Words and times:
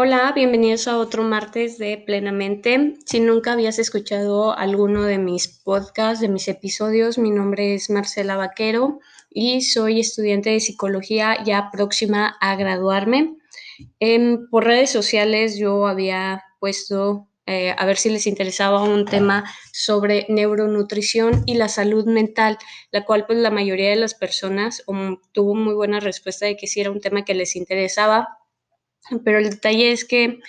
Hola, 0.00 0.30
bienvenidos 0.32 0.86
a 0.86 0.96
otro 0.96 1.24
martes 1.24 1.76
de 1.76 1.98
Plenamente. 1.98 2.94
Si 3.04 3.18
nunca 3.18 3.54
habías 3.54 3.80
escuchado 3.80 4.56
alguno 4.56 5.02
de 5.02 5.18
mis 5.18 5.48
podcasts, 5.48 6.20
de 6.20 6.28
mis 6.28 6.46
episodios, 6.46 7.18
mi 7.18 7.32
nombre 7.32 7.74
es 7.74 7.90
Marcela 7.90 8.36
Vaquero 8.36 9.00
y 9.28 9.62
soy 9.62 9.98
estudiante 9.98 10.50
de 10.50 10.60
psicología 10.60 11.42
ya 11.42 11.70
próxima 11.72 12.36
a 12.40 12.54
graduarme. 12.54 13.38
por 14.52 14.66
redes 14.66 14.90
sociales 14.90 15.58
yo 15.58 15.88
había 15.88 16.44
puesto 16.60 17.26
eh, 17.46 17.74
a 17.76 17.84
ver 17.84 17.96
si 17.96 18.08
les 18.08 18.28
interesaba 18.28 18.84
un 18.84 19.04
tema 19.04 19.50
sobre 19.72 20.26
neuronutrición 20.28 21.42
y 21.44 21.54
la 21.54 21.68
salud 21.68 22.06
mental, 22.06 22.56
la 22.92 23.04
cual 23.04 23.26
pues 23.26 23.40
la 23.40 23.50
mayoría 23.50 23.90
de 23.90 23.96
las 23.96 24.14
personas 24.14 24.84
um, 24.86 25.16
tuvo 25.32 25.56
muy 25.56 25.74
buena 25.74 25.98
respuesta 25.98 26.46
de 26.46 26.56
que 26.56 26.68
sí 26.68 26.80
era 26.80 26.92
un 26.92 27.00
tema 27.00 27.24
que 27.24 27.34
les 27.34 27.56
interesaba 27.56 28.37
pero 29.24 29.38
el 29.38 29.50
detalle 29.50 29.92
es 29.92 30.04
que 30.04 30.40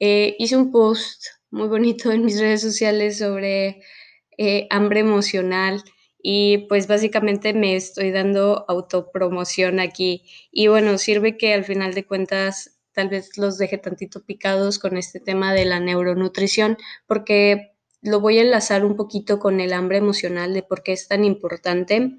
eh, 0.00 0.36
hice 0.38 0.56
un 0.56 0.72
post 0.72 1.26
muy 1.50 1.68
bonito 1.68 2.10
en 2.12 2.24
mis 2.24 2.40
redes 2.40 2.60
sociales 2.60 3.18
sobre 3.18 3.82
eh, 4.38 4.66
hambre 4.70 5.00
emocional 5.00 5.82
y 6.18 6.66
pues 6.68 6.86
básicamente 6.86 7.54
me 7.54 7.76
estoy 7.76 8.10
dando 8.10 8.64
autopromoción 8.68 9.80
aquí 9.80 10.24
y 10.50 10.66
bueno, 10.66 10.98
sirve 10.98 11.36
que 11.38 11.54
al 11.54 11.64
final 11.64 11.94
de 11.94 12.04
cuentas 12.04 12.78
tal 12.92 13.08
vez 13.08 13.36
los 13.38 13.58
deje 13.58 13.78
tantito 13.78 14.24
picados 14.24 14.78
con 14.78 14.96
este 14.96 15.20
tema 15.20 15.54
de 15.54 15.66
la 15.66 15.80
neuronutrición 15.80 16.76
porque 17.06 17.72
lo 18.02 18.20
voy 18.20 18.38
a 18.38 18.42
enlazar 18.42 18.84
un 18.84 18.96
poquito 18.96 19.38
con 19.38 19.60
el 19.60 19.72
hambre 19.72 19.98
emocional 19.98 20.52
de 20.52 20.62
por 20.62 20.82
qué 20.82 20.92
es 20.92 21.08
tan 21.08 21.24
importante. 21.24 22.18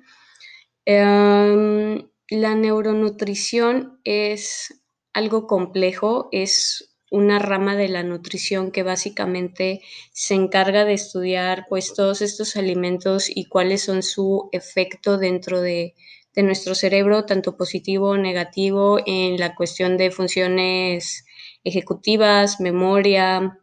Em, 0.86 2.10
la 2.30 2.56
neuronutrición 2.56 4.00
es 4.04 4.84
algo 5.18 5.48
complejo, 5.48 6.30
es 6.32 6.96
una 7.10 7.40
rama 7.40 7.76
de 7.76 7.88
la 7.88 8.04
nutrición 8.04 8.72
que 8.72 8.84
básicamente 8.84 9.82
se 10.12 10.36
encarga 10.36 10.86
de 10.86 10.94
estudiar 10.94 11.66
pues 11.70 11.96
todos 11.96 12.22
estos 12.22 12.56
alimentos 12.56 13.28
y 13.28 13.46
cuáles 13.46 13.82
son 13.82 14.04
su 14.04 14.48
efecto 14.52 15.18
dentro 15.18 15.62
de, 15.62 15.96
nuestro 16.36 16.76
cerebro, 16.76 17.26
tanto 17.26 17.58
positivo 17.58 18.10
o 18.10 18.18
negativo, 18.18 19.00
en 19.08 19.40
la 19.40 19.56
cuestión 19.56 19.98
de 19.98 20.12
funciones 20.12 21.26
ejecutivas, 21.64 22.60
memoria, 22.60 23.58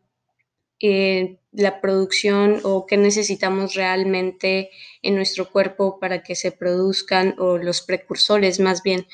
eh, 0.80 1.38
la 1.52 1.80
producción 1.80 2.60
o 2.64 2.84
qué 2.84 2.96
necesitamos 2.96 3.74
realmente 3.74 4.70
en 5.02 5.14
nuestro 5.14 5.52
cuerpo 5.52 6.00
para 6.00 6.24
que 6.24 6.34
se 6.34 6.50
produzcan 6.50 7.36
o 7.38 7.58
los 7.58 7.80
precursores 7.80 8.58
más 8.58 8.82
bien 8.82 9.06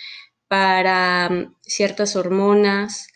para 0.50 1.30
mm, 1.30 1.54
ciertas 1.62 2.16
hormonas, 2.16 3.06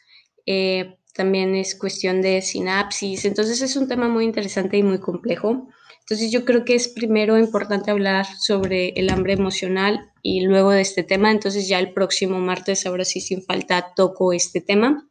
eh, 0.47 0.99
también 1.15 1.57
es 1.57 1.75
cuestión 1.75 2.23
de 2.23 2.41
sinapsis, 2.43 3.25
entonces 3.25 3.61
es 3.61 3.75
un 3.75 3.89
tema 3.89 4.09
muy 4.09 4.25
interesante 4.25 4.77
y 4.77 4.85
muy 4.85 5.01
complejo. 5.01 5.69
Entonces 6.03 6.31
yo 6.31 6.45
creo 6.45 6.65
que 6.65 6.77
es 6.77 6.87
primero 6.87 7.37
importante 7.37 7.91
hablar 7.91 8.27
sobre 8.39 8.91
el 8.91 9.11
hambre 9.11 9.33
emocional 9.33 10.13
y 10.23 10.43
luego 10.43 10.71
de 10.71 10.83
este 10.83 11.03
tema, 11.03 11.33
entonces 11.33 11.67
ya 11.67 11.81
el 11.81 11.93
próximo 11.93 12.39
martes, 12.39 12.87
ahora 12.87 13.05
sí 13.05 13.21
sin 13.21 13.43
falta, 13.43 13.95
toco 13.97 14.33
este 14.33 14.61
tema. 14.61 15.09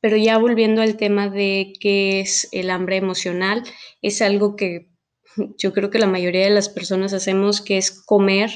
Pero 0.00 0.16
ya 0.16 0.38
volviendo 0.38 0.80
al 0.80 0.96
tema 0.96 1.28
de 1.28 1.74
qué 1.80 2.20
es 2.20 2.48
el 2.52 2.70
hambre 2.70 2.96
emocional, 2.96 3.62
es 4.00 4.22
algo 4.22 4.56
que 4.56 4.88
yo 5.58 5.74
creo 5.74 5.90
que 5.90 5.98
la 5.98 6.06
mayoría 6.06 6.44
de 6.44 6.50
las 6.50 6.70
personas 6.70 7.12
hacemos, 7.12 7.60
que 7.60 7.76
es 7.76 7.90
comer 7.90 8.50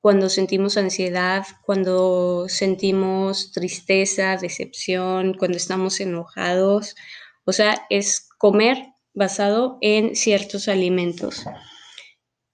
cuando 0.00 0.28
sentimos 0.28 0.76
ansiedad, 0.76 1.44
cuando 1.64 2.48
sentimos 2.48 3.52
tristeza, 3.52 4.36
decepción, 4.36 5.34
cuando 5.34 5.56
estamos 5.56 6.00
enojados. 6.00 6.94
O 7.44 7.52
sea, 7.52 7.86
es 7.90 8.28
comer 8.38 8.78
basado 9.14 9.78
en 9.80 10.14
ciertos 10.14 10.68
alimentos. 10.68 11.44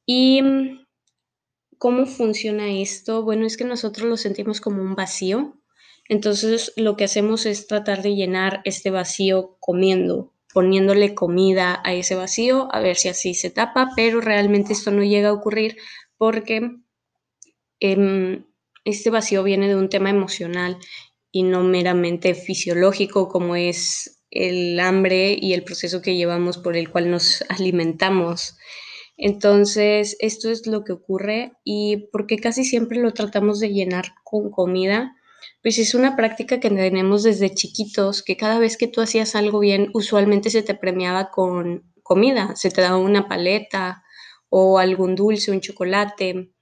¿Y 0.06 0.40
cómo 1.78 2.06
funciona 2.06 2.70
esto? 2.70 3.22
Bueno, 3.22 3.46
es 3.46 3.56
que 3.56 3.64
nosotros 3.64 4.08
lo 4.08 4.16
sentimos 4.16 4.60
como 4.60 4.82
un 4.82 4.94
vacío. 4.94 5.58
Entonces 6.08 6.72
lo 6.76 6.96
que 6.96 7.04
hacemos 7.04 7.46
es 7.46 7.66
tratar 7.66 8.02
de 8.02 8.14
llenar 8.14 8.60
este 8.64 8.90
vacío 8.90 9.56
comiendo, 9.60 10.32
poniéndole 10.52 11.14
comida 11.14 11.80
a 11.84 11.94
ese 11.94 12.14
vacío, 12.14 12.68
a 12.72 12.80
ver 12.80 12.96
si 12.96 13.08
así 13.08 13.34
se 13.34 13.50
tapa, 13.50 13.90
pero 13.96 14.20
realmente 14.20 14.74
esto 14.74 14.90
no 14.90 15.02
llega 15.02 15.30
a 15.30 15.32
ocurrir 15.32 15.76
porque 16.18 16.83
este 18.84 19.10
vacío 19.10 19.42
viene 19.42 19.68
de 19.68 19.76
un 19.76 19.88
tema 19.88 20.10
emocional 20.10 20.78
y 21.30 21.42
no 21.42 21.62
meramente 21.62 22.34
fisiológico 22.34 23.28
como 23.28 23.56
es 23.56 24.22
el 24.30 24.78
hambre 24.80 25.36
y 25.40 25.52
el 25.52 25.64
proceso 25.64 26.02
que 26.02 26.16
llevamos 26.16 26.58
por 26.58 26.76
el 26.76 26.90
cual 26.90 27.10
nos 27.10 27.44
alimentamos. 27.48 28.56
Entonces, 29.16 30.16
esto 30.18 30.50
es 30.50 30.66
lo 30.66 30.82
que 30.82 30.92
ocurre 30.92 31.52
y 31.62 32.08
porque 32.10 32.38
casi 32.38 32.64
siempre 32.64 32.98
lo 32.98 33.12
tratamos 33.12 33.60
de 33.60 33.72
llenar 33.72 34.14
con 34.24 34.50
comida, 34.50 35.14
pues 35.62 35.78
es 35.78 35.94
una 35.94 36.16
práctica 36.16 36.58
que 36.58 36.70
tenemos 36.70 37.22
desde 37.22 37.54
chiquitos, 37.54 38.22
que 38.22 38.36
cada 38.36 38.58
vez 38.58 38.76
que 38.76 38.88
tú 38.88 39.00
hacías 39.00 39.36
algo 39.36 39.60
bien, 39.60 39.90
usualmente 39.94 40.50
se 40.50 40.62
te 40.62 40.74
premiaba 40.74 41.30
con 41.30 41.92
comida, 42.02 42.56
se 42.56 42.70
te 42.70 42.80
daba 42.80 42.98
una 42.98 43.28
paleta 43.28 44.02
o 44.48 44.78
algún 44.78 45.14
dulce, 45.14 45.50
un 45.50 45.60
chocolate 45.60 46.53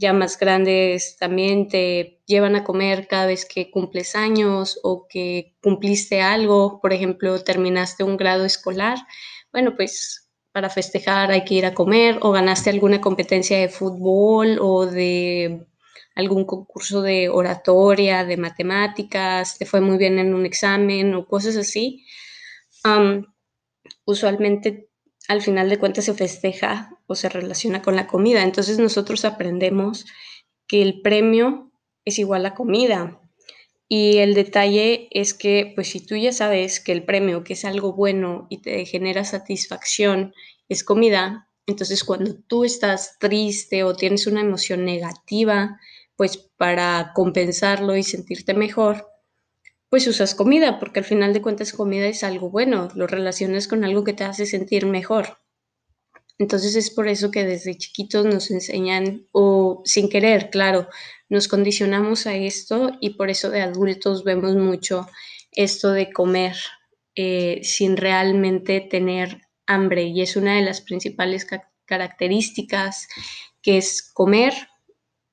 ya 0.00 0.14
más 0.14 0.38
grandes 0.38 1.16
también 1.18 1.68
te 1.68 2.20
llevan 2.26 2.56
a 2.56 2.64
comer 2.64 3.06
cada 3.06 3.26
vez 3.26 3.44
que 3.44 3.70
cumples 3.70 4.16
años 4.16 4.80
o 4.82 5.06
que 5.06 5.54
cumpliste 5.62 6.22
algo, 6.22 6.80
por 6.80 6.94
ejemplo, 6.94 7.44
terminaste 7.44 8.02
un 8.02 8.16
grado 8.16 8.46
escolar, 8.46 8.98
bueno, 9.52 9.76
pues 9.76 10.30
para 10.52 10.70
festejar 10.70 11.30
hay 11.30 11.44
que 11.44 11.54
ir 11.54 11.66
a 11.66 11.74
comer 11.74 12.18
o 12.22 12.32
ganaste 12.32 12.70
alguna 12.70 13.00
competencia 13.00 13.58
de 13.58 13.68
fútbol 13.68 14.58
o 14.60 14.86
de 14.86 15.66
algún 16.14 16.44
concurso 16.46 17.02
de 17.02 17.28
oratoria, 17.28 18.24
de 18.24 18.36
matemáticas, 18.38 19.58
te 19.58 19.66
fue 19.66 19.80
muy 19.82 19.98
bien 19.98 20.18
en 20.18 20.34
un 20.34 20.46
examen 20.46 21.14
o 21.14 21.26
cosas 21.26 21.56
así. 21.56 22.04
usualmente 24.04 24.89
al 25.30 25.42
final 25.42 25.70
de 25.70 25.78
cuentas 25.78 26.06
se 26.06 26.14
festeja 26.14 26.98
o 27.06 27.14
se 27.14 27.28
relaciona 27.28 27.82
con 27.82 27.94
la 27.94 28.08
comida. 28.08 28.42
Entonces 28.42 28.80
nosotros 28.80 29.24
aprendemos 29.24 30.06
que 30.66 30.82
el 30.82 31.02
premio 31.02 31.70
es 32.04 32.18
igual 32.18 32.46
a 32.46 32.54
comida. 32.56 33.20
Y 33.88 34.18
el 34.18 34.34
detalle 34.34 35.06
es 35.12 35.32
que, 35.32 35.70
pues 35.76 35.90
si 35.90 36.04
tú 36.04 36.16
ya 36.16 36.32
sabes 36.32 36.80
que 36.80 36.90
el 36.90 37.04
premio, 37.04 37.44
que 37.44 37.52
es 37.52 37.64
algo 37.64 37.92
bueno 37.92 38.48
y 38.50 38.60
te 38.60 38.84
genera 38.86 39.24
satisfacción, 39.24 40.34
es 40.68 40.82
comida, 40.82 41.48
entonces 41.64 42.02
cuando 42.02 42.34
tú 42.48 42.64
estás 42.64 43.16
triste 43.20 43.84
o 43.84 43.94
tienes 43.94 44.26
una 44.26 44.40
emoción 44.40 44.84
negativa, 44.84 45.78
pues 46.16 46.38
para 46.56 47.12
compensarlo 47.14 47.96
y 47.96 48.02
sentirte 48.02 48.52
mejor, 48.52 49.06
pues 49.90 50.06
usas 50.06 50.36
comida, 50.36 50.78
porque 50.78 51.00
al 51.00 51.04
final 51.04 51.32
de 51.32 51.42
cuentas 51.42 51.72
comida 51.72 52.06
es 52.06 52.22
algo 52.22 52.48
bueno, 52.48 52.88
lo 52.94 53.08
relacionas 53.08 53.66
con 53.66 53.84
algo 53.84 54.04
que 54.04 54.12
te 54.12 54.24
hace 54.24 54.46
sentir 54.46 54.86
mejor. 54.86 55.38
Entonces 56.38 56.76
es 56.76 56.90
por 56.90 57.08
eso 57.08 57.30
que 57.30 57.44
desde 57.44 57.76
chiquitos 57.76 58.24
nos 58.24 58.50
enseñan, 58.50 59.26
o 59.32 59.82
sin 59.84 60.08
querer, 60.08 60.48
claro, 60.48 60.88
nos 61.28 61.48
condicionamos 61.48 62.26
a 62.26 62.34
esto 62.34 62.92
y 63.00 63.10
por 63.10 63.30
eso 63.30 63.50
de 63.50 63.62
adultos 63.62 64.24
vemos 64.24 64.54
mucho 64.56 65.06
esto 65.52 65.90
de 65.90 66.12
comer 66.12 66.54
eh, 67.16 67.60
sin 67.64 67.96
realmente 67.96 68.80
tener 68.80 69.42
hambre 69.66 70.04
y 70.04 70.22
es 70.22 70.36
una 70.36 70.54
de 70.56 70.62
las 70.62 70.80
principales 70.80 71.46
características 71.84 73.08
que 73.60 73.78
es 73.78 74.02
comer 74.02 74.54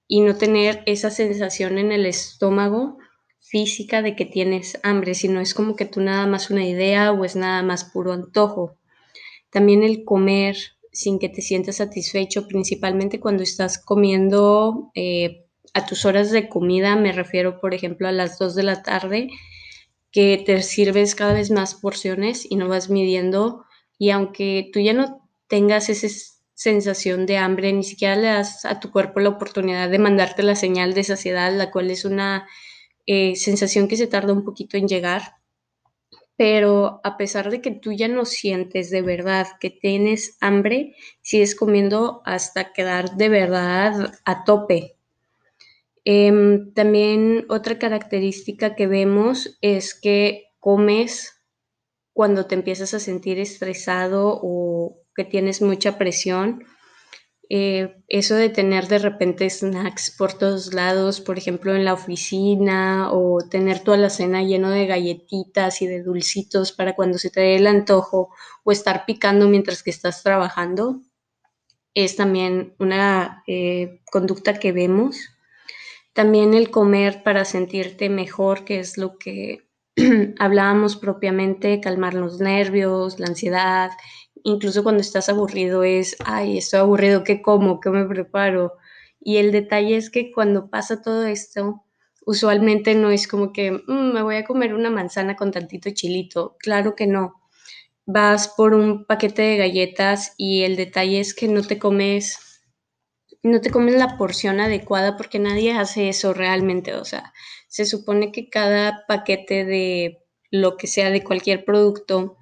y 0.07 0.21
no 0.21 0.35
tener 0.35 0.83
esa 0.87 1.11
sensación 1.11 1.77
en 1.77 1.91
el 1.91 2.05
estómago 2.05 2.97
física 3.49 4.01
de 4.01 4.15
que 4.15 4.25
tienes 4.25 4.79
hambre, 4.83 5.15
sino 5.15 5.39
es 5.39 5.53
como 5.53 5.75
que 5.75 5.85
tú 5.85 6.01
nada 6.01 6.27
más 6.27 6.49
una 6.49 6.65
idea 6.65 7.11
o 7.11 7.23
es 7.23 7.35
nada 7.35 7.63
más 7.63 7.85
puro 7.85 8.11
antojo. 8.13 8.77
También 9.49 9.83
el 9.83 10.03
comer 10.03 10.57
sin 10.91 11.19
que 11.19 11.29
te 11.29 11.41
sientas 11.41 11.77
satisfecho, 11.77 12.47
principalmente 12.47 13.19
cuando 13.19 13.43
estás 13.43 13.77
comiendo 13.77 14.91
eh, 14.95 15.45
a 15.73 15.85
tus 15.85 16.05
horas 16.05 16.31
de 16.31 16.49
comida, 16.49 16.95
me 16.95 17.11
refiero 17.11 17.59
por 17.61 17.73
ejemplo 17.73 18.07
a 18.07 18.11
las 18.11 18.39
2 18.39 18.55
de 18.55 18.63
la 18.63 18.83
tarde, 18.83 19.29
que 20.11 20.41
te 20.45 20.61
sirves 20.63 21.15
cada 21.15 21.33
vez 21.33 21.51
más 21.51 21.75
porciones 21.75 22.47
y 22.49 22.55
no 22.55 22.67
vas 22.67 22.89
midiendo 22.89 23.65
y 23.99 24.09
aunque 24.09 24.69
tú 24.73 24.79
ya 24.79 24.93
no 24.93 25.29
tengas 25.47 25.89
esa 25.89 26.07
sensación 26.53 27.25
de 27.25 27.37
hambre, 27.37 27.71
ni 27.71 27.83
siquiera 27.83 28.15
le 28.15 28.27
das 28.27 28.65
a 28.65 28.79
tu 28.79 28.91
cuerpo 28.91 29.19
la 29.19 29.29
oportunidad 29.29 29.89
de 29.89 29.99
mandarte 29.99 30.43
la 30.43 30.55
señal 30.55 30.93
de 30.93 31.03
saciedad, 31.03 31.55
la 31.55 31.71
cual 31.71 31.91
es 31.91 32.03
una 32.03 32.47
eh, 33.07 33.35
sensación 33.35 33.87
que 33.87 33.97
se 33.97 34.07
tarda 34.07 34.33
un 34.33 34.43
poquito 34.43 34.77
en 34.77 34.87
llegar, 34.87 35.37
pero 36.37 37.01
a 37.03 37.17
pesar 37.17 37.49
de 37.49 37.61
que 37.61 37.71
tú 37.71 37.91
ya 37.91 38.07
no 38.07 38.23
sientes 38.25 38.91
de 38.91 39.01
verdad 39.01 39.47
que 39.59 39.71
tienes 39.71 40.37
hambre, 40.39 40.95
sigues 41.21 41.55
comiendo 41.55 42.21
hasta 42.25 42.71
quedar 42.73 43.17
de 43.17 43.29
verdad 43.29 44.13
a 44.23 44.43
tope. 44.43 44.97
Em, 46.05 46.73
también 46.73 47.45
otra 47.49 47.79
característica 47.79 48.75
que 48.75 48.87
vemos 48.87 49.57
es 49.61 49.93
que 49.93 50.45
comes 50.59 51.41
cuando 52.13 52.45
te 52.45 52.55
empiezas 52.55 52.93
a 52.93 52.99
sentir 52.99 53.39
estresado 53.39 54.39
o 54.41 55.01
que 55.15 55.23
tienes 55.25 55.61
mucha 55.61 55.97
presión. 55.97 56.63
Eh, 57.49 57.95
eso 58.09 58.35
de 58.35 58.49
tener 58.49 58.87
de 58.87 58.99
repente 58.99 59.49
snacks 59.49 60.11
por 60.11 60.33
todos 60.33 60.73
lados, 60.73 61.21
por 61.21 61.37
ejemplo 61.37 61.75
en 61.75 61.85
la 61.85 61.93
oficina, 61.93 63.09
o 63.11 63.39
tener 63.49 63.79
toda 63.79 63.97
la 63.97 64.09
cena 64.09 64.43
lleno 64.43 64.69
de 64.69 64.85
galletitas 64.85 65.81
y 65.81 65.87
de 65.87 66.03
dulcitos 66.03 66.73
para 66.73 66.95
cuando 66.95 67.17
se 67.17 67.29
te 67.29 67.39
dé 67.41 67.55
el 67.55 67.67
antojo, 67.67 68.29
o 68.63 68.71
estar 68.71 69.05
picando 69.05 69.47
mientras 69.47 69.81
que 69.81 69.91
estás 69.91 70.23
trabajando, 70.23 71.01
es 71.93 72.15
también 72.15 72.75
una 72.79 73.43
eh, 73.47 74.01
conducta 74.11 74.59
que 74.59 74.71
vemos. 74.71 75.17
También 76.13 76.53
el 76.53 76.69
comer 76.69 77.23
para 77.23 77.45
sentirte 77.45 78.09
mejor, 78.09 78.65
que 78.65 78.79
es 78.79 78.97
lo 78.97 79.17
que 79.17 79.67
hablábamos 80.39 80.95
propiamente, 80.97 81.79
calmar 81.81 82.13
los 82.13 82.39
nervios, 82.39 83.19
la 83.19 83.27
ansiedad, 83.27 83.91
incluso 84.43 84.83
cuando 84.83 85.01
estás 85.01 85.29
aburrido 85.29 85.83
es, 85.83 86.15
ay, 86.25 86.57
estoy 86.57 86.79
aburrido, 86.79 87.23
¿qué 87.23 87.41
como? 87.41 87.79
¿Qué 87.79 87.89
me 87.89 88.05
preparo? 88.05 88.73
Y 89.19 89.37
el 89.37 89.51
detalle 89.51 89.97
es 89.97 90.09
que 90.09 90.31
cuando 90.31 90.69
pasa 90.69 91.01
todo 91.01 91.25
esto, 91.25 91.83
usualmente 92.25 92.95
no 92.95 93.11
es 93.11 93.27
como 93.27 93.53
que 93.53 93.71
mm, 93.71 94.13
me 94.13 94.21
voy 94.21 94.35
a 94.37 94.45
comer 94.45 94.73
una 94.73 94.89
manzana 94.89 95.35
con 95.35 95.51
tantito 95.51 95.89
chilito. 95.91 96.55
Claro 96.59 96.95
que 96.95 97.07
no. 97.07 97.35
Vas 98.05 98.49
por 98.49 98.73
un 98.73 99.05
paquete 99.05 99.41
de 99.43 99.57
galletas 99.57 100.33
y 100.37 100.63
el 100.63 100.75
detalle 100.77 101.19
es 101.19 101.33
que 101.35 101.47
no 101.47 101.61
te 101.63 101.79
comes 101.79 102.39
no 103.43 103.61
te 103.61 103.71
comes 103.71 103.95
la 103.95 104.17
porción 104.17 104.59
adecuada 104.59 105.17
porque 105.17 105.39
nadie 105.39 105.73
hace 105.73 106.09
eso 106.09 106.33
realmente. 106.33 106.95
O 106.95 107.05
sea, 107.05 107.33
se 107.67 107.85
supone 107.85 108.31
que 108.31 108.49
cada 108.49 109.05
paquete 109.07 109.65
de 109.65 110.23
lo 110.51 110.77
que 110.77 110.87
sea 110.87 111.09
de 111.09 111.23
cualquier 111.23 111.65
producto 111.65 112.36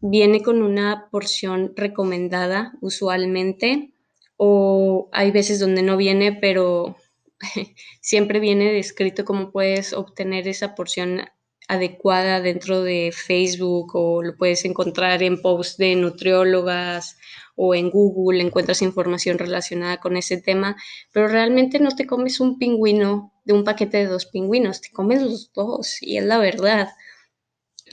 viene 0.00 0.42
con 0.42 0.62
una 0.62 1.08
porción 1.10 1.72
recomendada 1.76 2.72
usualmente 2.80 3.92
o 4.36 5.08
hay 5.12 5.30
veces 5.30 5.58
donde 5.58 5.82
no 5.82 5.96
viene, 5.96 6.32
pero 6.32 6.96
siempre 8.00 8.40
viene 8.40 8.72
descrito 8.72 9.24
cómo 9.24 9.50
puedes 9.50 9.92
obtener 9.92 10.48
esa 10.48 10.74
porción 10.74 11.22
adecuada 11.68 12.40
dentro 12.40 12.82
de 12.82 13.12
Facebook 13.12 13.94
o 13.94 14.22
lo 14.22 14.36
puedes 14.36 14.64
encontrar 14.64 15.22
en 15.22 15.42
posts 15.42 15.76
de 15.76 15.94
nutriólogas 15.96 17.18
o 17.56 17.74
en 17.74 17.90
Google, 17.90 18.40
encuentras 18.40 18.80
información 18.80 19.38
relacionada 19.38 19.98
con 19.98 20.16
ese 20.16 20.40
tema, 20.40 20.76
pero 21.12 21.28
realmente 21.28 21.78
no 21.78 21.90
te 21.90 22.06
comes 22.06 22.40
un 22.40 22.58
pingüino 22.58 23.34
de 23.44 23.52
un 23.52 23.64
paquete 23.64 23.98
de 23.98 24.06
dos 24.06 24.26
pingüinos, 24.26 24.80
te 24.80 24.90
comes 24.90 25.20
los 25.20 25.52
dos 25.52 25.98
y 26.00 26.16
es 26.16 26.24
la 26.24 26.38
verdad. 26.38 26.88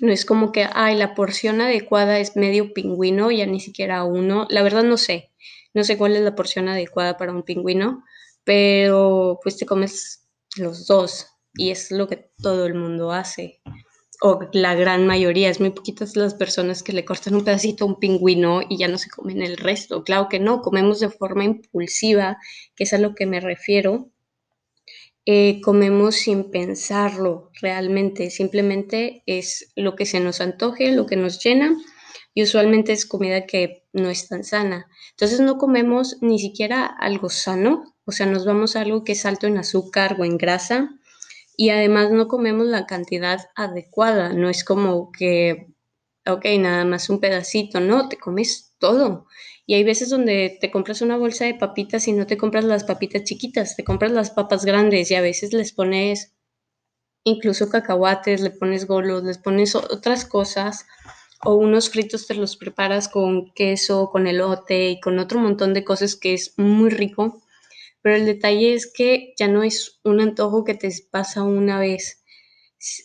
No 0.01 0.11
es 0.11 0.25
como 0.25 0.51
que, 0.51 0.67
ay, 0.73 0.95
la 0.95 1.13
porción 1.13 1.61
adecuada 1.61 2.19
es 2.19 2.35
medio 2.35 2.73
pingüino, 2.73 3.31
ya 3.31 3.45
ni 3.45 3.59
siquiera 3.59 4.03
uno. 4.03 4.47
La 4.49 4.63
verdad 4.63 4.83
no 4.83 4.97
sé. 4.97 5.31
No 5.73 5.83
sé 5.83 5.97
cuál 5.97 6.15
es 6.15 6.21
la 6.21 6.35
porción 6.35 6.69
adecuada 6.69 7.17
para 7.17 7.33
un 7.33 7.43
pingüino, 7.43 8.03
pero 8.43 9.39
pues 9.43 9.57
te 9.57 9.65
comes 9.65 10.25
los 10.57 10.87
dos 10.87 11.27
y 11.53 11.71
es 11.71 11.91
lo 11.91 12.07
que 12.07 12.31
todo 12.41 12.65
el 12.65 12.75
mundo 12.75 13.11
hace. 13.11 13.61
O 14.21 14.39
la 14.53 14.75
gran 14.75 15.05
mayoría, 15.05 15.49
es 15.49 15.59
muy 15.59 15.71
poquitas 15.71 16.15
las 16.15 16.33
personas 16.33 16.81
que 16.81 16.93
le 16.93 17.03
cortan 17.03 17.35
un 17.35 17.43
pedacito 17.43 17.83
a 17.83 17.87
un 17.87 17.99
pingüino 17.99 18.61
y 18.67 18.77
ya 18.77 18.87
no 18.87 18.97
se 18.97 19.09
comen 19.09 19.41
el 19.41 19.57
resto. 19.57 20.03
Claro 20.03 20.29
que 20.29 20.39
no, 20.39 20.61
comemos 20.61 21.01
de 21.01 21.09
forma 21.09 21.43
impulsiva, 21.43 22.37
que 22.75 22.85
es 22.85 22.93
a 22.93 22.97
lo 22.97 23.13
que 23.13 23.25
me 23.25 23.41
refiero 23.41 24.09
eh, 25.25 25.59
comemos 25.61 26.15
sin 26.15 26.51
pensarlo 26.51 27.51
realmente, 27.59 28.29
simplemente 28.29 29.23
es 29.25 29.71
lo 29.75 29.95
que 29.95 30.05
se 30.05 30.19
nos 30.19 30.39
antoje, 30.39 30.91
lo 30.91 31.07
que 31.07 31.15
nos 31.15 31.43
llena 31.43 31.75
y 32.35 32.43
usualmente 32.43 32.91
es 32.91 33.05
comida 33.05 33.45
que 33.47 33.87
no 33.93 34.09
es 34.09 34.27
tan 34.27 34.43
sana. 34.43 34.87
Entonces 35.11 35.39
no 35.39 35.57
comemos 35.57 36.17
ni 36.21 36.37
siquiera 36.37 36.85
algo 36.85 37.29
sano, 37.29 37.95
o 38.05 38.11
sea, 38.11 38.27
nos 38.27 38.45
vamos 38.45 38.75
a 38.75 38.81
algo 38.81 39.03
que 39.03 39.13
es 39.13 39.25
alto 39.25 39.47
en 39.47 39.57
azúcar 39.57 40.17
o 40.19 40.25
en 40.25 40.37
grasa 40.37 40.91
y 41.57 41.69
además 41.69 42.11
no 42.11 42.27
comemos 42.27 42.67
la 42.67 42.85
cantidad 42.85 43.39
adecuada, 43.55 44.33
no 44.33 44.49
es 44.49 44.63
como 44.63 45.11
que, 45.11 45.73
ok, 46.27 46.45
nada 46.59 46.85
más 46.85 47.09
un 47.09 47.19
pedacito, 47.19 47.79
no, 47.79 48.09
te 48.09 48.17
comes 48.17 48.75
todo. 48.77 49.27
Y 49.65 49.73
hay 49.73 49.83
veces 49.83 50.09
donde 50.09 50.57
te 50.61 50.69
compras 50.69 51.01
una 51.01 51.17
bolsa 51.17 51.45
de 51.45 51.55
papitas 51.55 52.07
y 52.07 52.13
no 52.13 52.27
te 52.27 52.37
compras 52.37 52.65
las 52.65 52.83
papitas 52.83 53.23
chiquitas, 53.23 53.75
te 53.75 53.83
compras 53.83 54.11
las 54.11 54.29
papas 54.29 54.63
grandes 54.63 55.09
y 55.09 55.15
a 55.15 55.21
veces 55.21 55.53
les 55.53 55.73
pones 55.73 56.33
incluso 57.23 57.69
cacahuates, 57.69 58.41
le 58.41 58.51
pones 58.51 58.85
golos, 58.85 59.23
les 59.23 59.39
pones 59.39 59.73
otras 59.75 60.25
cosas 60.25 60.85
o 61.43 61.55
unos 61.55 61.89
fritos 61.89 62.27
te 62.27 62.35
los 62.35 62.57
preparas 62.57 63.07
con 63.07 63.51
queso, 63.53 64.09
con 64.11 64.27
elote 64.27 64.89
y 64.89 64.99
con 64.99 65.19
otro 65.19 65.39
montón 65.39 65.73
de 65.73 65.83
cosas 65.83 66.15
que 66.15 66.33
es 66.33 66.53
muy 66.57 66.89
rico. 66.89 67.41
Pero 68.01 68.15
el 68.15 68.25
detalle 68.25 68.73
es 68.75 68.91
que 68.91 69.33
ya 69.37 69.47
no 69.47 69.63
es 69.63 69.99
un 70.03 70.21
antojo 70.21 70.63
que 70.63 70.75
te 70.75 70.89
pasa 71.11 71.43
una 71.43 71.79
vez 71.79 72.23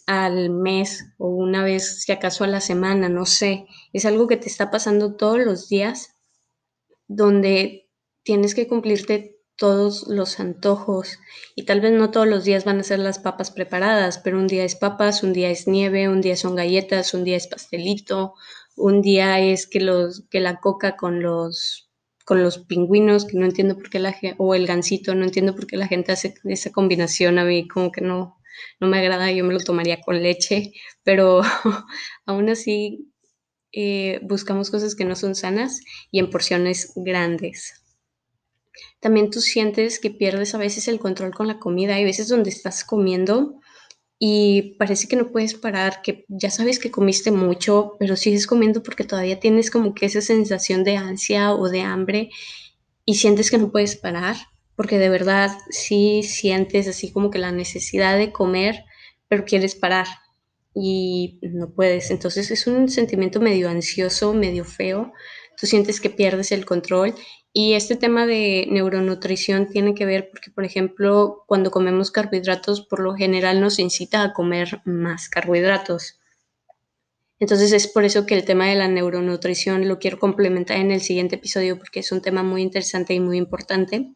al 0.06 0.50
mes 0.50 1.06
o 1.16 1.28
una 1.28 1.64
vez 1.64 2.02
si 2.02 2.12
acaso 2.12 2.44
a 2.44 2.48
la 2.48 2.60
semana, 2.60 3.08
no 3.08 3.24
sé. 3.24 3.66
Es 3.94 4.04
algo 4.04 4.26
que 4.26 4.36
te 4.36 4.48
está 4.48 4.70
pasando 4.70 5.16
todos 5.16 5.38
los 5.38 5.68
días 5.68 6.19
donde 7.10 7.90
tienes 8.22 8.54
que 8.54 8.68
cumplirte 8.68 9.36
todos 9.56 10.06
los 10.06 10.38
antojos 10.38 11.18
y 11.56 11.64
tal 11.64 11.80
vez 11.80 11.92
no 11.92 12.12
todos 12.12 12.28
los 12.28 12.44
días 12.44 12.64
van 12.64 12.78
a 12.78 12.84
ser 12.84 13.00
las 13.00 13.18
papas 13.18 13.50
preparadas, 13.50 14.18
pero 14.18 14.38
un 14.38 14.46
día 14.46 14.64
es 14.64 14.76
papas, 14.76 15.24
un 15.24 15.32
día 15.32 15.50
es 15.50 15.66
nieve, 15.66 16.08
un 16.08 16.20
día 16.20 16.36
son 16.36 16.54
galletas, 16.54 17.12
un 17.12 17.24
día 17.24 17.36
es 17.36 17.48
pastelito, 17.48 18.34
un 18.76 19.02
día 19.02 19.40
es 19.40 19.66
que 19.66 19.80
los 19.80 20.24
que 20.30 20.38
la 20.38 20.60
coca 20.60 20.96
con 20.96 21.20
los 21.20 21.90
con 22.24 22.44
los 22.44 22.58
pingüinos, 22.58 23.24
que 23.24 23.36
no 23.36 23.44
entiendo 23.44 23.76
por 23.76 23.90
qué 23.90 23.98
la 23.98 24.16
o 24.38 24.54
el 24.54 24.68
gansito, 24.68 25.16
no 25.16 25.24
entiendo 25.24 25.56
por 25.56 25.66
qué 25.66 25.76
la 25.76 25.88
gente 25.88 26.12
hace 26.12 26.34
esa 26.44 26.70
combinación, 26.70 27.40
a 27.40 27.44
mí 27.44 27.66
como 27.66 27.90
que 27.90 28.02
no, 28.02 28.36
no 28.78 28.86
me 28.86 28.98
agrada, 28.98 29.32
yo 29.32 29.44
me 29.44 29.52
lo 29.52 29.58
tomaría 29.58 30.00
con 30.00 30.22
leche, 30.22 30.72
pero 31.02 31.40
aún 32.26 32.48
así 32.48 33.09
eh, 33.72 34.20
buscamos 34.22 34.70
cosas 34.70 34.94
que 34.94 35.04
no 35.04 35.16
son 35.16 35.34
sanas 35.34 35.80
y 36.10 36.18
en 36.18 36.30
porciones 36.30 36.92
grandes. 36.96 37.74
También 39.00 39.30
tú 39.30 39.40
sientes 39.40 39.98
que 39.98 40.10
pierdes 40.10 40.54
a 40.54 40.58
veces 40.58 40.88
el 40.88 40.98
control 40.98 41.34
con 41.34 41.46
la 41.46 41.58
comida. 41.58 41.94
Hay 41.94 42.04
veces 42.04 42.28
donde 42.28 42.50
estás 42.50 42.84
comiendo 42.84 43.60
y 44.18 44.76
parece 44.78 45.08
que 45.08 45.16
no 45.16 45.32
puedes 45.32 45.54
parar, 45.54 46.02
que 46.02 46.26
ya 46.28 46.50
sabes 46.50 46.78
que 46.78 46.90
comiste 46.90 47.30
mucho, 47.30 47.96
pero 47.98 48.16
sigues 48.16 48.46
comiendo 48.46 48.82
porque 48.82 49.04
todavía 49.04 49.40
tienes 49.40 49.70
como 49.70 49.94
que 49.94 50.06
esa 50.06 50.20
sensación 50.20 50.84
de 50.84 50.96
ansia 50.96 51.54
o 51.54 51.70
de 51.70 51.80
hambre 51.80 52.30
y 53.06 53.14
sientes 53.14 53.50
que 53.50 53.56
no 53.56 53.72
puedes 53.72 53.96
parar, 53.96 54.36
porque 54.76 54.98
de 54.98 55.08
verdad 55.08 55.50
sí 55.70 56.22
sientes 56.22 56.86
así 56.86 57.10
como 57.12 57.30
que 57.30 57.38
la 57.38 57.50
necesidad 57.50 58.18
de 58.18 58.30
comer, 58.30 58.84
pero 59.26 59.46
quieres 59.46 59.74
parar 59.74 60.06
y 60.74 61.38
no 61.42 61.70
puedes. 61.70 62.10
Entonces 62.10 62.50
es 62.50 62.66
un 62.66 62.88
sentimiento 62.88 63.40
medio 63.40 63.68
ansioso, 63.68 64.32
medio 64.34 64.64
feo. 64.64 65.12
Tú 65.58 65.66
sientes 65.66 66.00
que 66.00 66.10
pierdes 66.10 66.52
el 66.52 66.64
control 66.64 67.14
y 67.52 67.74
este 67.74 67.96
tema 67.96 68.26
de 68.26 68.66
neuronutrición 68.70 69.68
tiene 69.68 69.94
que 69.94 70.06
ver 70.06 70.30
porque, 70.30 70.50
por 70.50 70.64
ejemplo, 70.64 71.44
cuando 71.46 71.70
comemos 71.70 72.10
carbohidratos, 72.10 72.82
por 72.82 73.00
lo 73.00 73.14
general 73.14 73.60
nos 73.60 73.78
incita 73.78 74.22
a 74.22 74.32
comer 74.32 74.80
más 74.84 75.28
carbohidratos. 75.28 76.20
Entonces 77.40 77.72
es 77.72 77.88
por 77.88 78.04
eso 78.04 78.26
que 78.26 78.34
el 78.34 78.44
tema 78.44 78.68
de 78.68 78.76
la 78.76 78.86
neuronutrición 78.86 79.88
lo 79.88 79.98
quiero 79.98 80.18
complementar 80.18 80.76
en 80.76 80.90
el 80.92 81.00
siguiente 81.00 81.36
episodio 81.36 81.78
porque 81.78 82.00
es 82.00 82.12
un 82.12 82.20
tema 82.20 82.42
muy 82.42 82.62
interesante 82.62 83.14
y 83.14 83.20
muy 83.20 83.38
importante. 83.38 84.12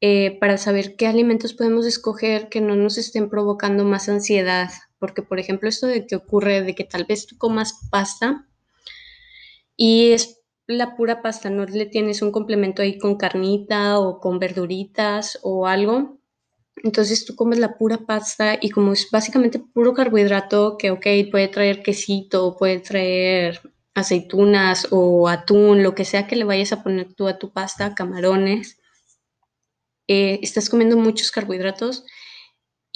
Eh, 0.00 0.36
para 0.40 0.58
saber 0.58 0.96
qué 0.96 1.06
alimentos 1.06 1.54
podemos 1.54 1.86
escoger 1.86 2.48
que 2.48 2.60
no 2.60 2.76
nos 2.76 2.98
estén 2.98 3.30
provocando 3.30 3.84
más 3.84 4.08
ansiedad 4.08 4.70
porque 4.98 5.22
por 5.22 5.38
ejemplo 5.38 5.68
esto 5.68 5.86
de 5.86 6.06
que 6.06 6.16
ocurre 6.16 6.62
de 6.62 6.74
que 6.74 6.84
tal 6.84 7.04
vez 7.04 7.26
tú 7.26 7.36
comas 7.38 7.88
pasta 7.90 8.46
y 9.76 10.12
es 10.12 10.40
la 10.66 10.96
pura 10.96 11.22
pasta, 11.22 11.50
no 11.50 11.64
le 11.66 11.86
tienes 11.86 12.22
un 12.22 12.32
complemento 12.32 12.82
ahí 12.82 12.98
con 12.98 13.16
carnita 13.16 13.98
o 13.98 14.20
con 14.20 14.38
verduritas 14.38 15.38
o 15.42 15.66
algo. 15.66 16.18
Entonces 16.76 17.24
tú 17.24 17.36
comes 17.36 17.58
la 17.58 17.76
pura 17.76 17.98
pasta 17.98 18.58
y 18.60 18.70
como 18.70 18.92
es 18.92 19.08
básicamente 19.10 19.58
puro 19.58 19.94
carbohidrato, 19.94 20.76
que 20.78 20.90
ok, 20.90 21.06
puede 21.30 21.48
traer 21.48 21.82
quesito, 21.82 22.56
puede 22.56 22.80
traer 22.80 23.60
aceitunas 23.94 24.88
o 24.90 25.28
atún, 25.28 25.82
lo 25.82 25.94
que 25.94 26.04
sea 26.04 26.26
que 26.26 26.36
le 26.36 26.44
vayas 26.44 26.72
a 26.72 26.82
poner 26.82 27.14
tú 27.14 27.28
a 27.28 27.38
tu 27.38 27.52
pasta, 27.52 27.94
camarones, 27.94 28.78
eh, 30.08 30.40
estás 30.42 30.68
comiendo 30.68 30.96
muchos 30.96 31.30
carbohidratos 31.30 32.04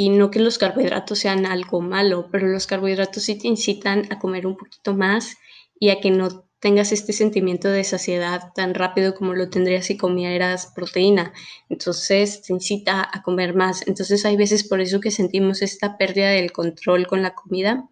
y 0.01 0.11
no 0.11 0.31
que 0.31 0.39
los 0.39 0.59
carbohidratos 0.59 1.19
sean 1.19 1.45
algo 1.45 1.81
malo, 1.81 2.29
pero 2.31 2.47
los 2.47 2.69
carbohidratos 2.69 3.25
sí 3.25 3.37
te 3.37 3.49
incitan 3.49 4.05
a 4.13 4.21
comer 4.21 4.47
un 4.47 4.57
poquito 4.57 4.95
más 4.95 5.37
y 5.81 5.89
a 5.89 6.01
que 6.01 6.13
no 6.13 6.47
tengas 6.61 6.93
este 6.93 7.13
sentimiento 7.13 7.69
de 7.69 7.83
saciedad 7.83 8.53
tan 8.55 8.75
rápido 8.75 9.17
como 9.17 9.35
lo 9.35 9.51
tendrías 9.51 9.87
si 9.87 9.97
comieras 9.97 10.73
proteína. 10.73 11.33
Entonces 11.69 12.43
te 12.43 12.53
incita 12.53 13.09
a 13.13 13.23
comer 13.25 13.57
más. 13.57 13.89
Entonces 13.89 14.25
hay 14.25 14.37
veces 14.37 14.63
por 14.63 14.81
eso 14.81 15.01
que 15.01 15.11
sentimos 15.11 15.63
esta 15.63 15.99
pérdida 15.99 16.31
del 16.31 16.53
control 16.53 17.09
con 17.09 17.21
la 17.21 17.35
comida, 17.35 17.89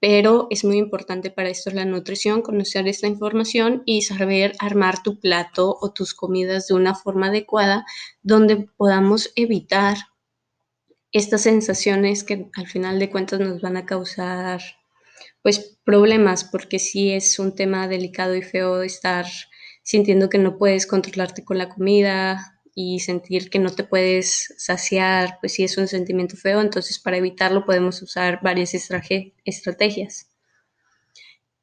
pero 0.00 0.48
es 0.50 0.64
muy 0.64 0.78
importante 0.78 1.30
para 1.30 1.50
esto 1.50 1.70
la 1.70 1.84
nutrición, 1.84 2.42
conocer 2.42 2.88
esta 2.88 3.06
información 3.06 3.84
y 3.86 4.02
saber 4.02 4.54
armar 4.58 5.04
tu 5.04 5.20
plato 5.20 5.78
o 5.80 5.92
tus 5.92 6.14
comidas 6.14 6.66
de 6.66 6.74
una 6.74 6.96
forma 6.96 7.28
adecuada 7.28 7.86
donde 8.24 8.68
podamos 8.76 9.30
evitar 9.36 9.98
estas 11.12 11.42
sensaciones 11.42 12.24
que 12.24 12.48
al 12.54 12.66
final 12.66 12.98
de 12.98 13.10
cuentas 13.10 13.40
nos 13.40 13.60
van 13.60 13.76
a 13.76 13.86
causar 13.86 14.60
pues 15.42 15.78
problemas 15.84 16.44
porque 16.44 16.78
sí 16.78 17.10
es 17.10 17.38
un 17.38 17.54
tema 17.54 17.88
delicado 17.88 18.34
y 18.34 18.42
feo 18.42 18.82
estar 18.82 19.26
sintiendo 19.82 20.28
que 20.28 20.38
no 20.38 20.58
puedes 20.58 20.86
controlarte 20.86 21.44
con 21.44 21.58
la 21.58 21.68
comida 21.68 22.60
y 22.74 23.00
sentir 23.00 23.50
que 23.50 23.58
no 23.58 23.70
te 23.70 23.84
puedes 23.84 24.54
saciar, 24.58 25.38
pues 25.40 25.54
sí 25.54 25.64
es 25.64 25.78
un 25.78 25.88
sentimiento 25.88 26.36
feo, 26.36 26.60
entonces 26.60 26.98
para 26.98 27.16
evitarlo 27.16 27.64
podemos 27.64 28.00
usar 28.02 28.40
varias 28.42 28.72
estrategias. 28.74 30.28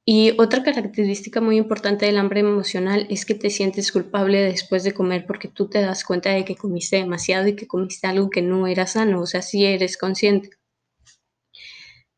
Y 0.08 0.40
otra 0.40 0.62
característica 0.62 1.42
muy 1.42 1.58
importante 1.58 2.06
del 2.06 2.18
hambre 2.18 2.42
emocional 2.42 3.08
es 3.10 3.26
que 3.26 3.34
te 3.34 3.50
sientes 3.50 3.92
culpable 3.92 4.40
después 4.40 4.84
de 4.84 4.94
comer 4.94 5.26
porque 5.26 5.48
tú 5.48 5.68
te 5.68 5.82
das 5.82 6.04
cuenta 6.04 6.30
de 6.30 6.46
que 6.46 6.56
comiste 6.56 6.98
demasiado 6.98 7.48
y 7.48 7.56
que 7.56 7.66
comiste 7.66 8.06
algo 8.06 8.30
que 8.30 8.44
no 8.44 8.68
era 8.68 8.86
sano, 8.86 9.22
o 9.22 9.26
sea, 9.26 9.42
sí 9.42 9.66
eres 9.66 9.98
consciente. 9.98 10.52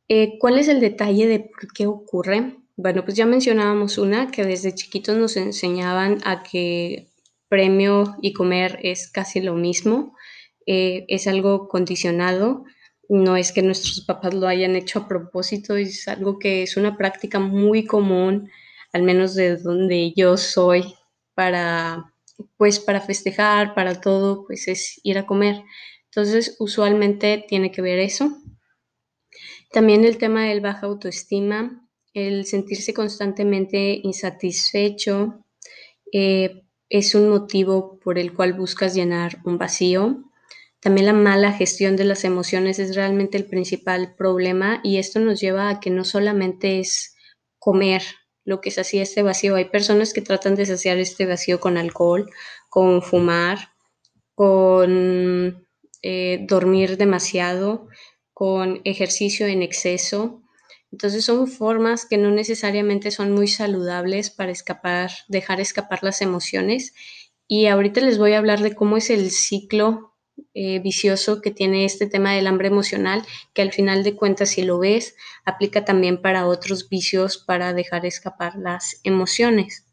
Eh, 0.09 0.37
¿Cuál 0.37 0.59
es 0.59 0.67
el 0.67 0.81
detalle 0.81 1.27
de 1.27 1.39
por 1.39 1.71
qué 1.71 1.87
ocurre? 1.87 2.57
Bueno, 2.75 3.05
pues 3.05 3.15
ya 3.15 3.25
mencionábamos 3.25 3.97
una 3.97 4.31
que 4.31 4.43
desde 4.43 4.75
chiquitos 4.75 5.17
nos 5.17 5.37
enseñaban 5.37 6.17
a 6.25 6.43
que 6.43 7.07
premio 7.47 8.17
y 8.21 8.33
comer 8.33 8.79
es 8.83 9.09
casi 9.09 9.39
lo 9.39 9.55
mismo, 9.55 10.13
eh, 10.65 11.05
es 11.07 11.27
algo 11.27 11.69
condicionado 11.69 12.65
no 13.09 13.37
es 13.37 13.51
que 13.51 13.61
nuestros 13.61 14.01
papás 14.01 14.33
lo 14.33 14.47
hayan 14.47 14.75
hecho 14.75 14.99
a 14.99 15.07
propósito, 15.07 15.75
es 15.75 16.07
algo 16.07 16.39
que 16.39 16.63
es 16.63 16.77
una 16.77 16.97
práctica 16.97 17.39
muy 17.39 17.85
común, 17.85 18.49
al 18.93 19.03
menos 19.03 19.35
de 19.35 19.57
donde 19.57 20.13
yo 20.15 20.37
soy, 20.37 20.95
para, 21.33 22.13
pues 22.57 22.79
para 22.79 23.01
festejar, 23.01 23.73
para 23.75 24.01
todo, 24.01 24.45
pues 24.45 24.67
es 24.67 24.99
ir 25.03 25.17
a 25.17 25.25
comer. 25.25 25.63
Entonces, 26.05 26.55
usualmente 26.59 27.45
tiene 27.47 27.71
que 27.71 27.81
ver 27.81 27.99
eso. 27.99 28.37
También 29.71 30.05
el 30.05 30.17
tema 30.17 30.45
del 30.45 30.61
baja 30.61 30.87
autoestima, 30.87 31.87
el 32.13 32.45
sentirse 32.45 32.93
constantemente 32.93 33.99
insatisfecho, 34.03 35.45
eh, 36.11 36.63
es 36.89 37.15
un 37.15 37.29
motivo 37.29 37.99
por 37.99 38.17
el 38.17 38.33
cual 38.33 38.53
buscas 38.53 38.95
llenar 38.95 39.39
un 39.45 39.57
vacío. 39.57 40.26
También 40.79 41.07
la 41.07 41.13
mala 41.13 41.53
gestión 41.53 41.95
de 41.95 42.03
las 42.03 42.23
emociones 42.23 42.77
es 42.79 42.95
realmente 42.95 43.37
el 43.37 43.45
principal 43.45 44.15
problema 44.15 44.79
y 44.83 44.97
esto 44.97 45.19
nos 45.19 45.39
lleva 45.41 45.69
a 45.69 45.79
que 45.79 45.89
no 45.89 46.03
solamente 46.03 46.79
es 46.79 47.15
comer 47.57 48.03
lo 48.45 48.61
que 48.61 48.71
sacia 48.71 49.01
este 49.01 49.23
vacío. 49.23 49.55
Hay 49.55 49.65
personas 49.65 50.13
que 50.13 50.21
tratan 50.21 50.55
de 50.55 50.65
saciar 50.65 50.97
este 50.99 51.25
vacío 51.25 51.59
con 51.59 51.77
alcohol, 51.77 52.29
con 52.69 53.01
fumar, 53.01 53.73
con 54.35 55.67
eh, 56.03 56.45
dormir 56.47 56.97
demasiado, 56.97 57.87
con 58.33 58.81
ejercicio 58.85 59.47
en 59.47 59.63
exceso. 59.63 60.43
Entonces 60.91 61.25
son 61.25 61.47
formas 61.47 62.05
que 62.05 62.17
no 62.17 62.29
necesariamente 62.29 63.09
son 63.09 63.33
muy 63.33 63.47
saludables 63.47 64.29
para 64.29 64.51
escapar, 64.51 65.09
dejar 65.27 65.59
escapar 65.59 66.03
las 66.03 66.21
emociones. 66.21 66.93
Y 67.47 67.65
ahorita 67.65 67.99
les 67.99 68.19
voy 68.19 68.33
a 68.33 68.37
hablar 68.37 68.61
de 68.61 68.75
cómo 68.75 68.95
es 68.95 69.09
el 69.09 69.31
ciclo 69.31 70.13
eh, 70.53 70.79
vicioso 70.79 71.41
que 71.41 71.51
tiene 71.51 71.85
este 71.85 72.07
tema 72.07 72.33
del 72.33 72.47
hambre 72.47 72.67
emocional, 72.67 73.23
que 73.53 73.61
al 73.61 73.71
final 73.71 74.03
de 74.03 74.15
cuentas, 74.15 74.49
si 74.49 74.63
lo 74.63 74.79
ves, 74.79 75.15
aplica 75.45 75.85
también 75.85 76.21
para 76.21 76.47
otros 76.47 76.89
vicios 76.89 77.37
para 77.37 77.73
dejar 77.73 78.05
escapar 78.05 78.55
las 78.55 78.99
emociones. 79.03 79.85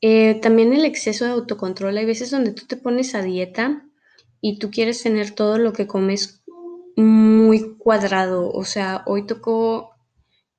Eh, 0.00 0.36
también 0.40 0.72
el 0.72 0.84
exceso 0.84 1.24
de 1.24 1.32
autocontrol. 1.32 1.96
Hay 1.96 2.06
veces 2.06 2.30
donde 2.30 2.52
tú 2.52 2.66
te 2.66 2.76
pones 2.76 3.14
a 3.14 3.22
dieta 3.22 3.84
y 4.40 4.58
tú 4.58 4.70
quieres 4.70 5.02
tener 5.02 5.32
todo 5.32 5.58
lo 5.58 5.72
que 5.72 5.86
comes 5.86 6.42
muy 6.96 7.76
cuadrado. 7.76 8.50
O 8.50 8.64
sea, 8.64 9.02
hoy 9.06 9.26
tocó 9.26 9.90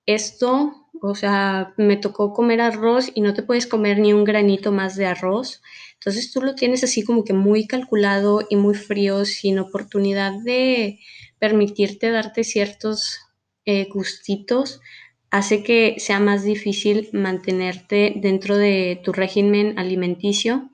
esto, 0.05 0.74
o 1.01 1.15
sea, 1.15 1.74
me 1.77 1.98
tocó 1.98 2.34
comer 2.34 2.62
arroz 2.62 3.12
y 3.13 3.22
no 3.22 3.34
te 3.34 3.43
puedes 3.43 3.67
comer 3.67 4.00
ni 4.00 4.13
un 4.13 4.24
granito 4.24 4.72
más 4.72 4.96
de 4.96 5.08
arroz. 5.08 5.62
Entonces 6.01 6.31
tú 6.31 6.41
lo 6.41 6.55
tienes 6.55 6.84
así 6.84 7.03
como 7.03 7.24
que 7.24 7.34
muy 7.34 7.67
calculado 7.67 8.41
y 8.50 8.55
muy 8.55 8.74
frío, 8.74 9.24
sin 9.24 9.60
oportunidad 9.60 10.34
de 10.43 11.00
permitirte 11.38 12.10
darte 12.10 12.43
ciertos 12.43 13.20
eh, 13.65 13.88
gustitos, 13.88 14.81
hace 15.29 15.63
que 15.63 15.96
sea 16.00 16.20
más 16.20 16.43
difícil 16.43 17.10
mantenerte 17.13 18.13
dentro 18.15 18.58
de 18.58 19.00
tu 19.03 19.13
régimen 19.13 19.77
alimenticio 19.77 20.72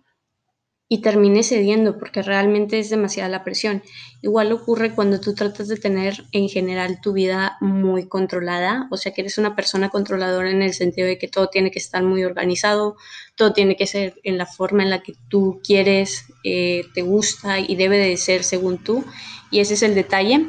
y 0.90 1.02
termine 1.02 1.44
cediendo 1.44 1.98
porque 1.98 2.22
realmente 2.22 2.80
es 2.80 2.90
demasiada 2.90 3.28
la 3.28 3.44
presión. 3.44 3.84
Igual 4.22 4.54
ocurre 4.54 4.96
cuando 4.96 5.20
tú 5.20 5.36
tratas 5.36 5.68
de 5.68 5.76
tener 5.76 6.24
en 6.32 6.48
general 6.48 7.02
tu 7.02 7.12
vida 7.12 7.58
muy 7.60 8.08
controlada, 8.08 8.88
o 8.90 8.96
sea 8.96 9.14
que 9.14 9.22
eres 9.22 9.38
una 9.38 9.56
persona 9.56 9.90
controladora 9.90 10.50
en 10.50 10.62
el 10.62 10.74
sentido 10.74 11.08
de 11.08 11.18
que 11.18 11.28
todo 11.28 11.50
tiene 11.50 11.72
que 11.72 11.80
estar 11.80 12.04
muy 12.04 12.24
organizado, 12.24 12.96
todo 13.36 13.52
tiene 13.52 13.76
que 13.76 13.86
ser 13.86 14.16
en 14.24 14.38
la 14.38 14.46
forma 14.46 14.84
en 14.84 14.90
la 14.90 15.04
que 15.04 15.14
tú 15.28 15.60
quieres, 15.62 16.26
eh, 16.46 16.86
te 16.94 17.02
gusta 17.02 17.60
y 17.60 17.76
debe 17.76 17.98
de 17.98 18.16
ser 18.16 18.44
según 18.44 18.78
tú, 18.78 19.04
y 19.52 19.60
ese 19.60 19.74
es 19.74 19.84
el 19.84 19.94
detalle. 19.94 20.46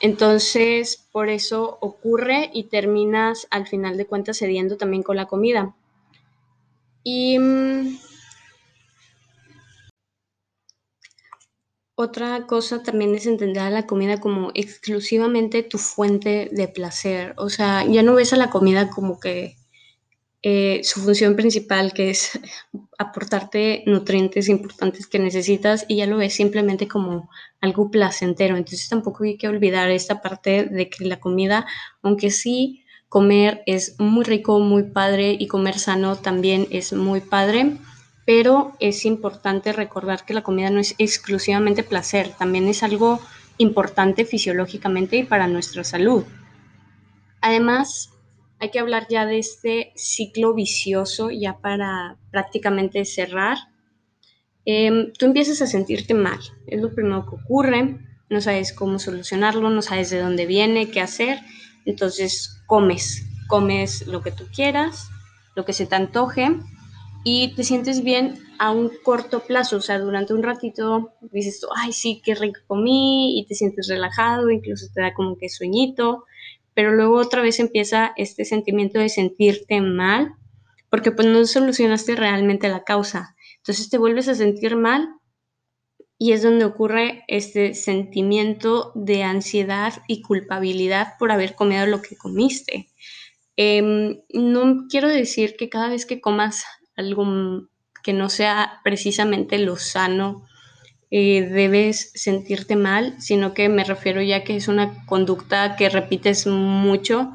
Entonces, 0.00 1.08
por 1.12 1.28
eso 1.28 1.78
ocurre 1.80 2.50
y 2.52 2.64
terminas 2.64 3.46
al 3.50 3.66
final 3.66 3.96
de 3.96 4.06
cuentas 4.06 4.38
cediendo 4.38 4.76
también 4.76 5.02
con 5.02 5.16
la 5.16 5.26
comida. 5.26 5.74
Y 7.02 7.38
Otra 12.00 12.46
cosa 12.46 12.80
también 12.84 13.12
es 13.16 13.26
entender 13.26 13.60
a 13.60 13.70
la 13.70 13.84
comida 13.84 14.20
como 14.20 14.52
exclusivamente 14.54 15.64
tu 15.64 15.78
fuente 15.78 16.48
de 16.52 16.68
placer. 16.68 17.34
O 17.36 17.50
sea, 17.50 17.84
ya 17.84 18.04
no 18.04 18.14
ves 18.14 18.32
a 18.32 18.36
la 18.36 18.50
comida 18.50 18.88
como 18.88 19.18
que 19.18 19.56
eh, 20.42 20.80
su 20.84 21.00
función 21.00 21.34
principal, 21.34 21.92
que 21.92 22.10
es 22.10 22.38
aportarte 22.98 23.82
nutrientes 23.86 24.48
importantes 24.48 25.08
que 25.08 25.18
necesitas, 25.18 25.86
y 25.88 25.96
ya 25.96 26.06
lo 26.06 26.18
ves 26.18 26.34
simplemente 26.34 26.86
como 26.86 27.30
algo 27.60 27.90
placentero. 27.90 28.56
Entonces 28.56 28.88
tampoco 28.88 29.24
hay 29.24 29.36
que 29.36 29.48
olvidar 29.48 29.90
esta 29.90 30.22
parte 30.22 30.66
de 30.66 30.88
que 30.88 31.04
la 31.04 31.18
comida, 31.18 31.66
aunque 32.02 32.30
sí 32.30 32.84
comer 33.08 33.64
es 33.66 33.98
muy 33.98 34.22
rico, 34.24 34.60
muy 34.60 34.84
padre, 34.84 35.36
y 35.36 35.48
comer 35.48 35.80
sano 35.80 36.14
también 36.14 36.68
es 36.70 36.92
muy 36.92 37.20
padre 37.20 37.76
pero 38.28 38.76
es 38.78 39.06
importante 39.06 39.72
recordar 39.72 40.26
que 40.26 40.34
la 40.34 40.42
comida 40.42 40.68
no 40.68 40.80
es 40.80 40.94
exclusivamente 40.98 41.82
placer, 41.82 42.28
también 42.38 42.68
es 42.68 42.82
algo 42.82 43.22
importante 43.56 44.26
fisiológicamente 44.26 45.16
y 45.16 45.24
para 45.24 45.48
nuestra 45.48 45.82
salud. 45.82 46.24
Además, 47.40 48.10
hay 48.58 48.70
que 48.70 48.80
hablar 48.80 49.06
ya 49.08 49.24
de 49.24 49.38
este 49.38 49.92
ciclo 49.96 50.52
vicioso, 50.52 51.30
ya 51.30 51.56
para 51.56 52.18
prácticamente 52.30 53.06
cerrar. 53.06 53.56
Em, 54.66 55.10
tú 55.14 55.24
empiezas 55.24 55.62
a 55.62 55.66
sentirte 55.66 56.12
mal, 56.12 56.38
es 56.66 56.82
lo 56.82 56.94
primero 56.94 57.24
que 57.24 57.36
ocurre, 57.36 57.96
no 58.28 58.42
sabes 58.42 58.74
cómo 58.74 58.98
solucionarlo, 58.98 59.70
no 59.70 59.80
sabes 59.80 60.10
de 60.10 60.20
dónde 60.20 60.44
viene, 60.44 60.90
qué 60.90 61.00
hacer, 61.00 61.38
entonces 61.86 62.62
comes, 62.66 63.24
comes 63.46 64.06
lo 64.06 64.20
que 64.20 64.32
tú 64.32 64.44
quieras, 64.54 65.08
lo 65.56 65.64
que 65.64 65.72
se 65.72 65.86
te 65.86 65.96
antoje, 65.96 66.60
y 67.24 67.54
te 67.54 67.64
sientes 67.64 68.02
bien 68.02 68.34
a 68.58 68.72
un 68.72 68.90
corto 69.02 69.40
plazo, 69.40 69.76
o 69.76 69.80
sea, 69.80 69.98
durante 69.98 70.34
un 70.34 70.42
ratito 70.42 71.12
dices, 71.32 71.64
ay, 71.76 71.92
sí, 71.92 72.22
qué 72.24 72.34
rico 72.34 72.60
comí 72.66 73.38
y 73.38 73.46
te 73.46 73.54
sientes 73.54 73.88
relajado, 73.88 74.50
incluso 74.50 74.86
te 74.92 75.00
da 75.00 75.14
como 75.14 75.36
que 75.36 75.48
sueñito, 75.48 76.24
pero 76.74 76.92
luego 76.92 77.16
otra 77.16 77.42
vez 77.42 77.60
empieza 77.60 78.12
este 78.16 78.44
sentimiento 78.44 78.98
de 78.98 79.08
sentirte 79.08 79.80
mal 79.80 80.34
porque 80.90 81.10
pues 81.10 81.28
no 81.28 81.44
solucionaste 81.44 82.16
realmente 82.16 82.68
la 82.68 82.84
causa. 82.84 83.36
Entonces 83.58 83.90
te 83.90 83.98
vuelves 83.98 84.28
a 84.28 84.34
sentir 84.34 84.76
mal 84.76 85.08
y 86.18 86.32
es 86.32 86.42
donde 86.42 86.64
ocurre 86.64 87.24
este 87.28 87.74
sentimiento 87.74 88.92
de 88.94 89.22
ansiedad 89.22 90.02
y 90.08 90.22
culpabilidad 90.22 91.14
por 91.18 91.30
haber 91.30 91.54
comido 91.54 91.86
lo 91.86 92.02
que 92.02 92.16
comiste. 92.16 92.88
Em, 93.56 94.20
no 94.32 94.86
quiero 94.88 95.08
decir 95.08 95.56
que 95.56 95.68
cada 95.68 95.88
vez 95.88 96.06
que 96.06 96.20
comas 96.20 96.64
algo 96.98 97.24
que 98.02 98.12
no 98.12 98.28
sea 98.28 98.80
precisamente 98.84 99.58
lo 99.58 99.76
sano, 99.76 100.44
eh, 101.10 101.48
debes 101.48 102.10
sentirte 102.14 102.76
mal, 102.76 103.14
sino 103.20 103.54
que 103.54 103.68
me 103.68 103.84
refiero 103.84 104.20
ya 104.20 104.44
que 104.44 104.56
es 104.56 104.68
una 104.68 105.06
conducta 105.06 105.76
que 105.76 105.88
repites 105.88 106.46
mucho. 106.46 107.32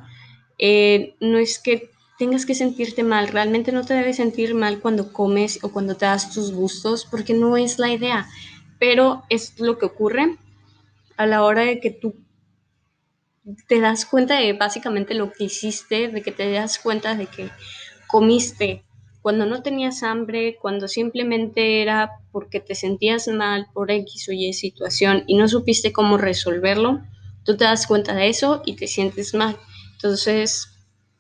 Eh, 0.60 1.16
no 1.20 1.40
es 1.40 1.58
que 1.58 1.90
tengas 2.20 2.46
que 2.46 2.54
sentirte 2.54 3.04
mal, 3.04 3.30
realmente 3.30 3.72
no 3.72 3.84
te 3.84 3.96
debes 3.96 4.18
sentir 4.18 4.54
mal 4.54 4.80
cuando 4.80 5.12
comes 5.12 5.60
o 5.64 5.70
cuando 5.70 5.96
te 5.96 6.06
das 6.06 6.32
tus 6.32 6.52
gustos, 6.52 7.06
porque 7.10 7.34
no 7.34 7.58
es 7.58 7.80
la 7.80 7.92
idea, 7.92 8.28
pero 8.80 9.24
es 9.30 9.60
lo 9.60 9.78
que 9.80 9.88
ocurre 9.88 10.38
a 11.18 11.26
la 11.26 11.44
hora 11.44 11.64
de 11.64 11.80
que 11.80 11.90
tú 11.90 12.16
te 13.68 13.80
das 13.82 14.06
cuenta 14.06 14.40
de 14.40 14.54
básicamente 14.54 15.16
lo 15.16 15.32
que 15.32 15.46
hiciste, 15.46 16.08
de 16.08 16.22
que 16.22 16.32
te 16.32 16.52
das 16.52 16.80
cuenta 16.80 17.16
de 17.16 17.26
que 17.26 17.50
comiste 18.08 18.84
cuando 19.24 19.46
no 19.46 19.64
tenías 19.64 20.04
hambre, 20.04 20.58
cuando 20.62 20.90
simplemente 20.90 21.82
era 21.82 22.20
porque 22.34 22.60
te 22.60 22.76
sentías 22.76 23.30
mal 23.30 23.68
por 23.74 23.90
X 23.90 24.28
o 24.28 24.34
Y 24.34 24.52
situación 24.52 25.24
y 25.28 25.36
no 25.36 25.48
supiste 25.48 25.94
cómo 25.94 26.18
resolverlo, 26.18 27.02
tú 27.46 27.56
te 27.56 27.64
das 27.64 27.88
cuenta 27.88 28.14
de 28.14 28.28
eso 28.28 28.62
y 28.66 28.76
te 28.76 28.86
sientes 28.86 29.34
mal. 29.34 29.58
Entonces 29.94 30.68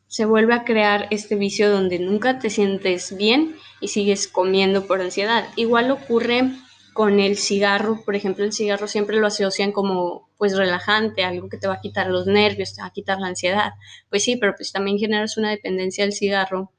se 0.07 0.25
vuelve 0.25 0.53
a 0.53 0.65
crear 0.65 1.07
este 1.11 1.35
vicio 1.35 1.71
donde 1.71 1.97
nunca 1.97 2.39
te 2.39 2.49
sientes 2.49 3.15
bien 3.15 3.55
y 3.79 3.87
sigues 3.87 4.27
comiendo 4.27 4.85
por 4.85 4.99
ansiedad. 4.99 5.47
Igual 5.55 5.89
ocurre 5.89 6.51
con 6.91 7.21
el 7.21 7.37
cigarro, 7.37 8.03
por 8.03 8.17
ejemplo, 8.17 8.43
el 8.43 8.51
cigarro 8.51 8.89
siempre 8.89 9.15
lo 9.15 9.27
asocian 9.27 9.71
como 9.71 10.29
pues 10.37 10.57
relajante, 10.57 11.23
algo 11.23 11.47
que 11.47 11.57
te 11.57 11.67
va 11.67 11.75
a 11.75 11.81
quitar 11.81 12.07
los 12.07 12.27
nervios, 12.27 12.75
te 12.75 12.81
va 12.81 12.87
a 12.87 12.93
quitar 12.93 13.21
la 13.21 13.27
ansiedad. 13.27 13.71
Pues 14.09 14.25
sí, 14.25 14.35
pero 14.35 14.55
pues 14.57 14.73
también 14.73 14.99
generas 14.99 15.37
una 15.37 15.51
dependencia 15.51 16.03
del 16.03 16.11
cigarro 16.11 16.73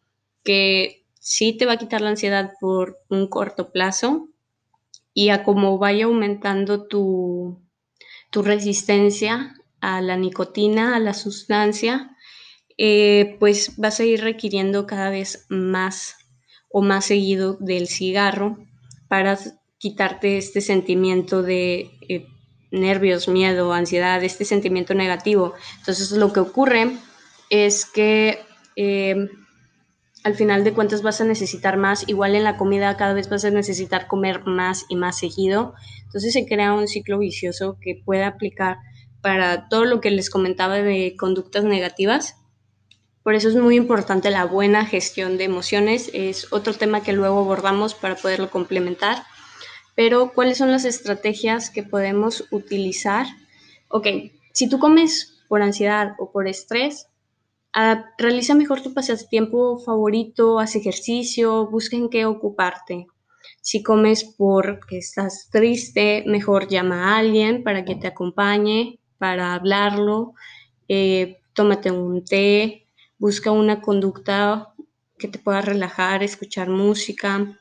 que 0.45 1.04
sí 1.25 1.57
te 1.57 1.65
va 1.65 1.73
a 1.73 1.79
quitar 1.79 2.03
la 2.03 2.11
ansiedad 2.11 2.53
por 2.61 2.99
un 3.09 3.29
corto 3.29 3.73
plazo 3.73 4.29
y 5.15 5.31
a 5.31 5.43
como 5.43 5.79
vaya 5.79 6.05
aumentando 6.05 6.87
tu, 6.87 7.63
tu 8.31 8.43
resistencia 8.43 9.55
a 9.81 10.03
la 10.03 10.19
nicotina, 10.19 10.95
a 10.95 11.01
la 11.01 11.15
sustancia, 11.15 12.15
eh, 12.77 13.37
pues 13.41 13.79
vas 13.79 14.01
a 14.01 14.05
ir 14.05 14.21
requiriendo 14.21 14.87
cada 14.87 15.09
vez 15.09 15.47
más 15.49 16.17
o 16.71 16.83
más 16.83 17.07
seguido 17.07 17.57
del 17.59 17.89
cigarro 17.89 18.59
para 19.09 19.39
quitarte 19.79 20.37
este 20.37 20.61
sentimiento 20.61 21.43
de 21.43 21.91
eh, 22.07 22.27
nervios, 22.71 23.29
miedo, 23.29 23.73
ansiedad, 23.73 24.23
este 24.23 24.45
sentimiento 24.45 24.93
negativo. 24.93 25.55
Entonces 25.79 26.11
lo 26.11 26.35
que 26.35 26.41
ocurre 26.41 26.91
es 27.49 27.87
que 27.87 28.41
eh, 28.77 29.29
al 30.25 30.35
final 30.35 30.65
de 30.65 30.73
cuentas 30.73 31.03
vas 31.03 31.21
a 31.21 31.25
necesitar 31.25 31.77
más, 31.77 32.09
igual 32.09 32.35
en 32.35 32.45
la 32.45 32.57
comida 32.57 32.97
cada 32.97 33.13
vez 33.13 33.29
vas 33.29 33.45
a 33.45 33.51
necesitar 33.51 34.07
comer 34.07 34.45
más 34.47 34.87
y 34.89 34.97
más 34.97 35.19
seguido. 35.19 35.75
Entonces 36.05 36.33
se 36.33 36.47
crea 36.47 36.73
un 36.73 36.89
ciclo 36.89 37.19
vicioso 37.19 37.77
que 37.79 38.01
puede 38.03 38.25
aplicar 38.25 38.79
para 39.21 39.69
todo 39.69 39.85
lo 39.85 40.01
que 40.01 40.11
les 40.11 40.31
comentaba 40.31 40.77
de 40.77 41.15
conductas 41.19 41.65
negativas. 41.65 42.37
Por 43.23 43.35
eso 43.35 43.51
es 43.51 43.57
muy 43.57 43.77
importante 43.77 44.31
la 44.31 44.47
buena 44.47 44.87
gestión 44.87 45.37
de 45.37 45.45
emociones. 45.45 46.11
Es 46.15 46.51
otro 46.53 46.73
tema 46.73 47.03
que 47.03 47.13
luego 47.13 47.41
abordamos 47.41 47.95
para 47.95 48.17
poderlo 48.17 48.51
complementar. 48.51 49.25
Pero, 49.95 50.33
¿cuáles 50.33 50.57
son 50.57 50.71
las 50.71 50.87
estrategias 50.87 51.69
que 51.69 51.83
podemos 51.83 52.47
utilizar? 52.51 53.27
Ok, 53.89 54.07
si 54.53 54.71
tú 54.71 54.79
comes 54.79 55.43
por 55.49 55.61
ansiedad 55.61 56.15
o 56.19 56.33
por 56.33 56.49
estrés, 56.49 57.09
realiza 58.19 58.55
mejor 58.55 58.83
tu 58.83 58.95
pasatiempo 58.95 59.79
favorito, 59.79 60.59
haz 60.59 60.77
ejercicio, 60.77 61.69
busca 61.71 61.97
en 61.97 62.09
qué 62.09 62.27
ocuparte. 62.27 63.07
Si 63.61 63.83
comes 63.83 64.25
porque 64.25 64.99
estás 64.99 65.49
triste, 65.51 66.25
mejor 66.27 66.69
llama 66.69 67.15
a 67.15 67.19
alguien 67.19 67.63
para 67.63 67.85
que 67.85 67.97
te 67.97 68.07
acompañe, 68.07 69.01
para 69.19 69.55
hablarlo, 69.55 70.35
eh, 70.89 71.39
tómate 71.55 71.91
un 71.91 72.25
té, 72.25 72.87
busca 73.19 73.51
una 73.51 73.81
conducta 73.81 74.75
que 75.19 75.29
te 75.29 75.39
pueda 75.39 75.61
relajar, 75.61 76.23
escuchar 76.23 76.69
música, 76.69 77.59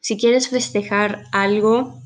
si 0.00 0.16
quieres 0.16 0.48
festejar 0.48 1.24
algo, 1.30 2.00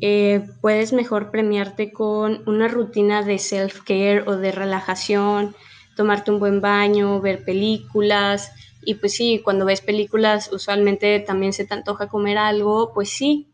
eh, 0.00 0.46
puedes 0.60 0.92
mejor 0.92 1.30
premiarte 1.30 1.90
con 1.90 2.42
una 2.46 2.68
rutina 2.68 3.22
de 3.22 3.38
self-care 3.38 4.24
o 4.26 4.36
de 4.36 4.52
relajación, 4.52 5.56
tomarte 5.96 6.30
un 6.30 6.38
buen 6.38 6.60
baño, 6.60 7.20
ver 7.20 7.44
películas. 7.44 8.52
Y 8.84 8.94
pues 8.94 9.14
sí, 9.14 9.40
cuando 9.42 9.64
ves 9.64 9.80
películas 9.80 10.50
usualmente 10.52 11.20
también 11.20 11.52
se 11.52 11.64
te 11.64 11.74
antoja 11.74 12.08
comer 12.08 12.38
algo, 12.38 12.92
pues 12.92 13.10
sí, 13.10 13.48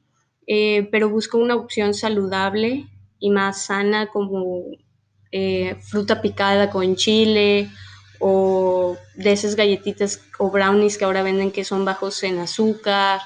eh, 0.46 0.88
pero 0.90 1.08
busca 1.08 1.38
una 1.38 1.54
opción 1.54 1.94
saludable 1.94 2.86
y 3.18 3.30
más 3.30 3.66
sana 3.66 4.08
como 4.08 4.64
eh, 5.32 5.76
fruta 5.80 6.20
picada 6.22 6.70
con 6.70 6.96
chile 6.96 7.68
o 8.18 8.96
de 9.14 9.32
esas 9.32 9.54
galletitas 9.54 10.22
o 10.38 10.50
brownies 10.50 10.98
que 10.98 11.04
ahora 11.04 11.22
venden 11.22 11.52
que 11.52 11.64
son 11.64 11.84
bajos 11.84 12.22
en 12.24 12.38
azúcar 12.38 13.20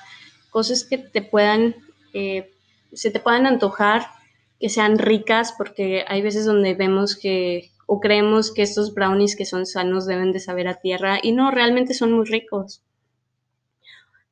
cosas 0.54 0.84
que 0.84 0.98
te 0.98 1.20
puedan, 1.20 1.74
eh, 2.12 2.52
se 2.92 3.10
te 3.10 3.18
puedan 3.18 3.44
antojar, 3.44 4.06
que 4.60 4.68
sean 4.68 4.98
ricas, 4.98 5.52
porque 5.58 6.04
hay 6.06 6.22
veces 6.22 6.46
donde 6.46 6.74
vemos 6.74 7.16
que 7.16 7.72
o 7.86 8.00
creemos 8.00 8.52
que 8.52 8.62
estos 8.62 8.94
brownies 8.94 9.36
que 9.36 9.44
son 9.44 9.66
sanos 9.66 10.06
deben 10.06 10.32
de 10.32 10.40
saber 10.40 10.68
a 10.68 10.80
tierra 10.80 11.18
y 11.22 11.32
no, 11.32 11.50
realmente 11.50 11.94
son 11.94 12.12
muy 12.12 12.26
ricos. 12.26 12.82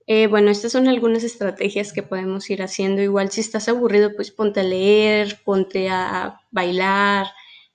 Eh, 0.06 0.26
bueno, 0.26 0.50
estas 0.50 0.72
son 0.72 0.88
algunas 0.88 1.24
estrategias 1.24 1.92
que 1.92 2.02
podemos 2.02 2.50
ir 2.50 2.62
haciendo. 2.62 3.02
Igual 3.02 3.30
si 3.30 3.40
estás 3.40 3.68
aburrido, 3.68 4.14
pues 4.16 4.30
ponte 4.30 4.60
a 4.60 4.64
leer, 4.64 5.40
ponte 5.44 5.88
a 5.88 6.40
bailar, 6.50 7.26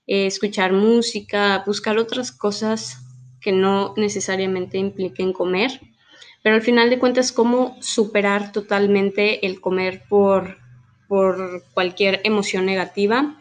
eh, 0.08 0.28
escuchar 0.28 0.74
música, 0.74 1.64
buscar 1.66 1.98
otras 1.98 2.32
cosas 2.32 2.98
que 3.40 3.52
no 3.52 3.94
necesariamente 3.96 4.78
impliquen 4.78 5.32
comer 5.32 5.80
pero 6.48 6.56
al 6.56 6.62
final 6.62 6.90
de 6.90 6.98
cuentas, 6.98 7.34
cómo 7.34 7.76
superar 7.82 8.54
totalmente 8.54 9.46
el 9.46 9.60
comer 9.60 10.04
por, 10.08 10.58
por 11.10 11.64
cualquier 11.74 12.22
emoción 12.24 12.66
negativa 12.66 13.36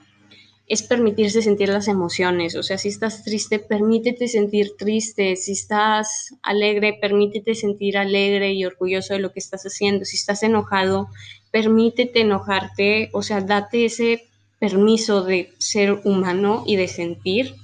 es 0.68 0.82
permitirse 0.82 1.42
sentir 1.42 1.68
las 1.68 1.86
emociones. 1.86 2.56
O 2.56 2.62
sea, 2.62 2.76
si 2.76 2.88
estás 2.88 3.22
triste, 3.22 3.60
permítete 3.60 4.26
sentir 4.26 4.72
triste. 4.76 5.36
Si 5.36 5.52
estás 5.52 6.34
alegre, 6.42 6.98
permítete 7.00 7.54
sentir 7.54 7.96
alegre 7.96 8.52
y 8.52 8.64
orgulloso 8.64 9.14
de 9.14 9.20
lo 9.20 9.32
que 9.32 9.38
estás 9.38 9.62
haciendo. 9.62 10.04
Si 10.04 10.16
estás 10.16 10.42
enojado, 10.42 11.08
permítete 11.52 12.22
enojarte. 12.22 13.10
O 13.12 13.22
sea, 13.22 13.40
date 13.42 13.84
ese 13.84 14.28
permiso 14.58 15.22
de 15.22 15.52
ser 15.58 16.00
humano 16.04 16.64
y 16.66 16.74
de 16.74 16.88
sentir. 16.88 17.54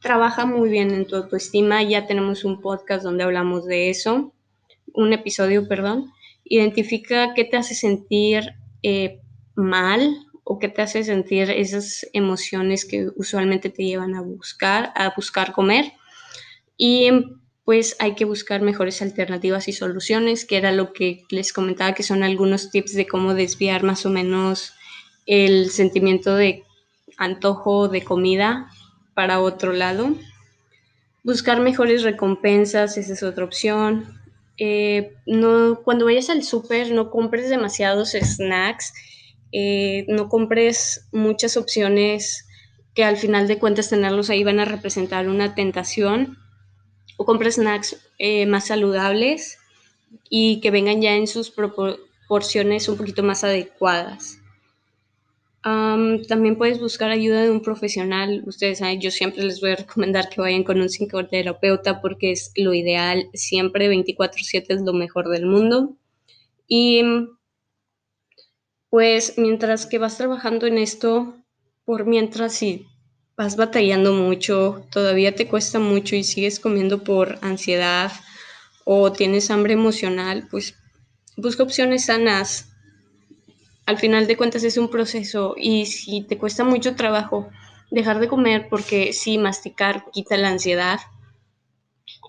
Trabaja 0.00 0.46
muy 0.46 0.68
bien 0.70 0.90
en 0.90 1.06
tu 1.06 1.14
autoestima. 1.14 1.82
Ya 1.84 2.06
tenemos 2.06 2.44
un 2.44 2.60
podcast 2.60 3.04
donde 3.04 3.22
hablamos 3.22 3.66
de 3.66 3.90
eso. 3.90 4.32
Un 4.92 5.12
episodio, 5.12 5.68
perdón. 5.68 6.12
Identifica 6.44 7.34
qué 7.34 7.44
te 7.44 7.56
hace 7.56 7.76
sentir 7.76 8.54
eh, 8.82 9.20
mal 9.54 10.16
o 10.44 10.58
qué 10.58 10.68
te 10.68 10.82
hace 10.82 11.02
sentir 11.02 11.50
esas 11.50 12.06
emociones 12.12 12.84
que 12.84 13.08
usualmente 13.16 13.70
te 13.70 13.84
llevan 13.84 14.14
a 14.14 14.20
buscar, 14.20 14.92
a 14.94 15.12
buscar 15.16 15.52
comer. 15.52 15.92
Y 16.76 17.10
pues 17.64 17.96
hay 17.98 18.14
que 18.14 18.26
buscar 18.26 18.60
mejores 18.60 19.00
alternativas 19.00 19.68
y 19.68 19.72
soluciones, 19.72 20.44
que 20.44 20.58
era 20.58 20.70
lo 20.70 20.92
que 20.92 21.24
les 21.30 21.52
comentaba, 21.52 21.94
que 21.94 22.02
son 22.02 22.22
algunos 22.22 22.70
tips 22.70 22.92
de 22.92 23.06
cómo 23.06 23.32
desviar 23.32 23.82
más 23.82 24.04
o 24.04 24.10
menos 24.10 24.74
el 25.26 25.70
sentimiento 25.70 26.36
de 26.36 26.62
antojo 27.16 27.88
de 27.88 28.04
comida 28.04 28.70
para 29.14 29.40
otro 29.40 29.72
lado. 29.72 30.14
Buscar 31.22 31.60
mejores 31.60 32.02
recompensas, 32.02 32.98
esa 32.98 33.14
es 33.14 33.22
otra 33.22 33.46
opción. 33.46 34.20
Eh, 34.58 35.14
no, 35.26 35.80
cuando 35.82 36.04
vayas 36.04 36.28
al 36.28 36.42
súper, 36.42 36.92
no 36.92 37.10
compres 37.10 37.48
demasiados 37.48 38.12
snacks, 38.12 38.92
eh, 39.54 40.04
no 40.08 40.28
compres 40.28 41.06
muchas 41.12 41.56
opciones 41.56 42.46
que 42.94 43.04
al 43.04 43.16
final 43.16 43.48
de 43.48 43.58
cuentas 43.58 43.88
tenerlos 43.88 44.28
ahí 44.28 44.44
van 44.44 44.60
a 44.60 44.64
representar 44.64 45.28
una 45.28 45.54
tentación. 45.54 46.36
O 47.16 47.24
compres 47.24 47.54
snacks 47.54 47.96
eh, 48.18 48.44
más 48.46 48.66
saludables 48.66 49.58
y 50.28 50.60
que 50.60 50.72
vengan 50.72 51.00
ya 51.00 51.14
en 51.14 51.28
sus 51.28 51.50
proporciones 51.50 52.88
un 52.88 52.96
poquito 52.96 53.22
más 53.22 53.44
adecuadas 53.44 54.38
también 56.28 56.56
puedes 56.56 56.78
buscar 56.78 57.10
ayuda 57.10 57.42
de 57.42 57.50
un 57.50 57.62
profesional. 57.62 58.42
Ustedes 58.46 58.78
saben, 58.78 59.00
yo 59.00 59.10
siempre 59.10 59.42
les 59.42 59.60
voy 59.60 59.70
a 59.70 59.76
recomendar 59.76 60.28
que 60.28 60.40
vayan 60.40 60.62
con 60.62 60.80
un 60.80 60.88
psicoterapeuta 60.88 62.02
porque 62.02 62.32
es 62.32 62.52
lo 62.56 62.74
ideal. 62.74 63.30
Siempre 63.32 63.88
24/7 63.88 64.74
es 64.74 64.82
lo 64.82 64.92
mejor 64.92 65.28
del 65.28 65.46
mundo. 65.46 65.96
Y 66.68 67.02
pues 68.94 69.38
mientras 69.38 69.86
que 69.86 69.98
vas 69.98 70.16
trabajando 70.18 70.68
en 70.68 70.78
esto, 70.78 71.34
por 71.84 72.06
mientras 72.06 72.52
si 72.54 72.86
vas 73.36 73.56
batallando 73.56 74.12
mucho, 74.12 74.86
todavía 74.92 75.34
te 75.34 75.48
cuesta 75.48 75.80
mucho 75.80 76.14
y 76.14 76.22
sigues 76.22 76.60
comiendo 76.60 77.02
por 77.02 77.40
ansiedad 77.42 78.12
o 78.84 79.10
tienes 79.10 79.50
hambre 79.50 79.72
emocional, 79.72 80.46
pues 80.48 80.76
busca 81.36 81.64
opciones 81.64 82.04
sanas. 82.04 82.68
Al 83.84 83.98
final 83.98 84.28
de 84.28 84.36
cuentas 84.36 84.62
es 84.62 84.76
un 84.76 84.88
proceso 84.88 85.56
y 85.58 85.86
si 85.86 86.22
te 86.22 86.38
cuesta 86.38 86.62
mucho 86.62 86.94
trabajo 86.94 87.48
dejar 87.90 88.20
de 88.20 88.28
comer 88.28 88.68
porque 88.70 89.12
sí, 89.12 89.38
masticar 89.38 90.04
quita 90.12 90.36
la 90.36 90.50
ansiedad, 90.50 91.00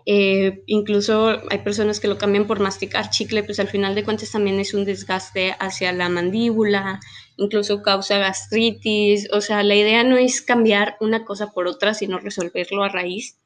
Eh, 0.08 0.64
incluso 0.68 1.40
hay 1.50 1.60
personas 1.60 2.00
que 2.00 2.08
lo 2.08 2.20
cambian 2.20 2.46
por 2.46 2.60
masticar 2.60 3.10
chicle, 3.10 3.44
pues 3.44 3.60
al 3.60 3.68
final 3.68 3.96
de 3.96 4.04
cuentas 4.04 4.32
también 4.32 4.60
es 4.60 4.76
un 4.76 4.86
desgaste 4.86 5.56
hacia 5.60 5.92
la 5.94 6.10
mandíbula, 6.10 7.00
incluso 7.38 7.82
causa 7.82 8.20
gastritis. 8.20 9.28
O 9.32 9.42
sea, 9.42 9.64
la 9.64 9.76
idea 9.76 10.04
no 10.04 10.18
es 10.18 10.42
cambiar 10.42 10.96
una 11.00 11.26
cosa 11.26 11.52
por 11.52 11.68
otra, 11.68 11.94
sino 11.96 12.20
resolverlo 12.20 12.84
a 12.84 12.90
raíz. 12.90 13.40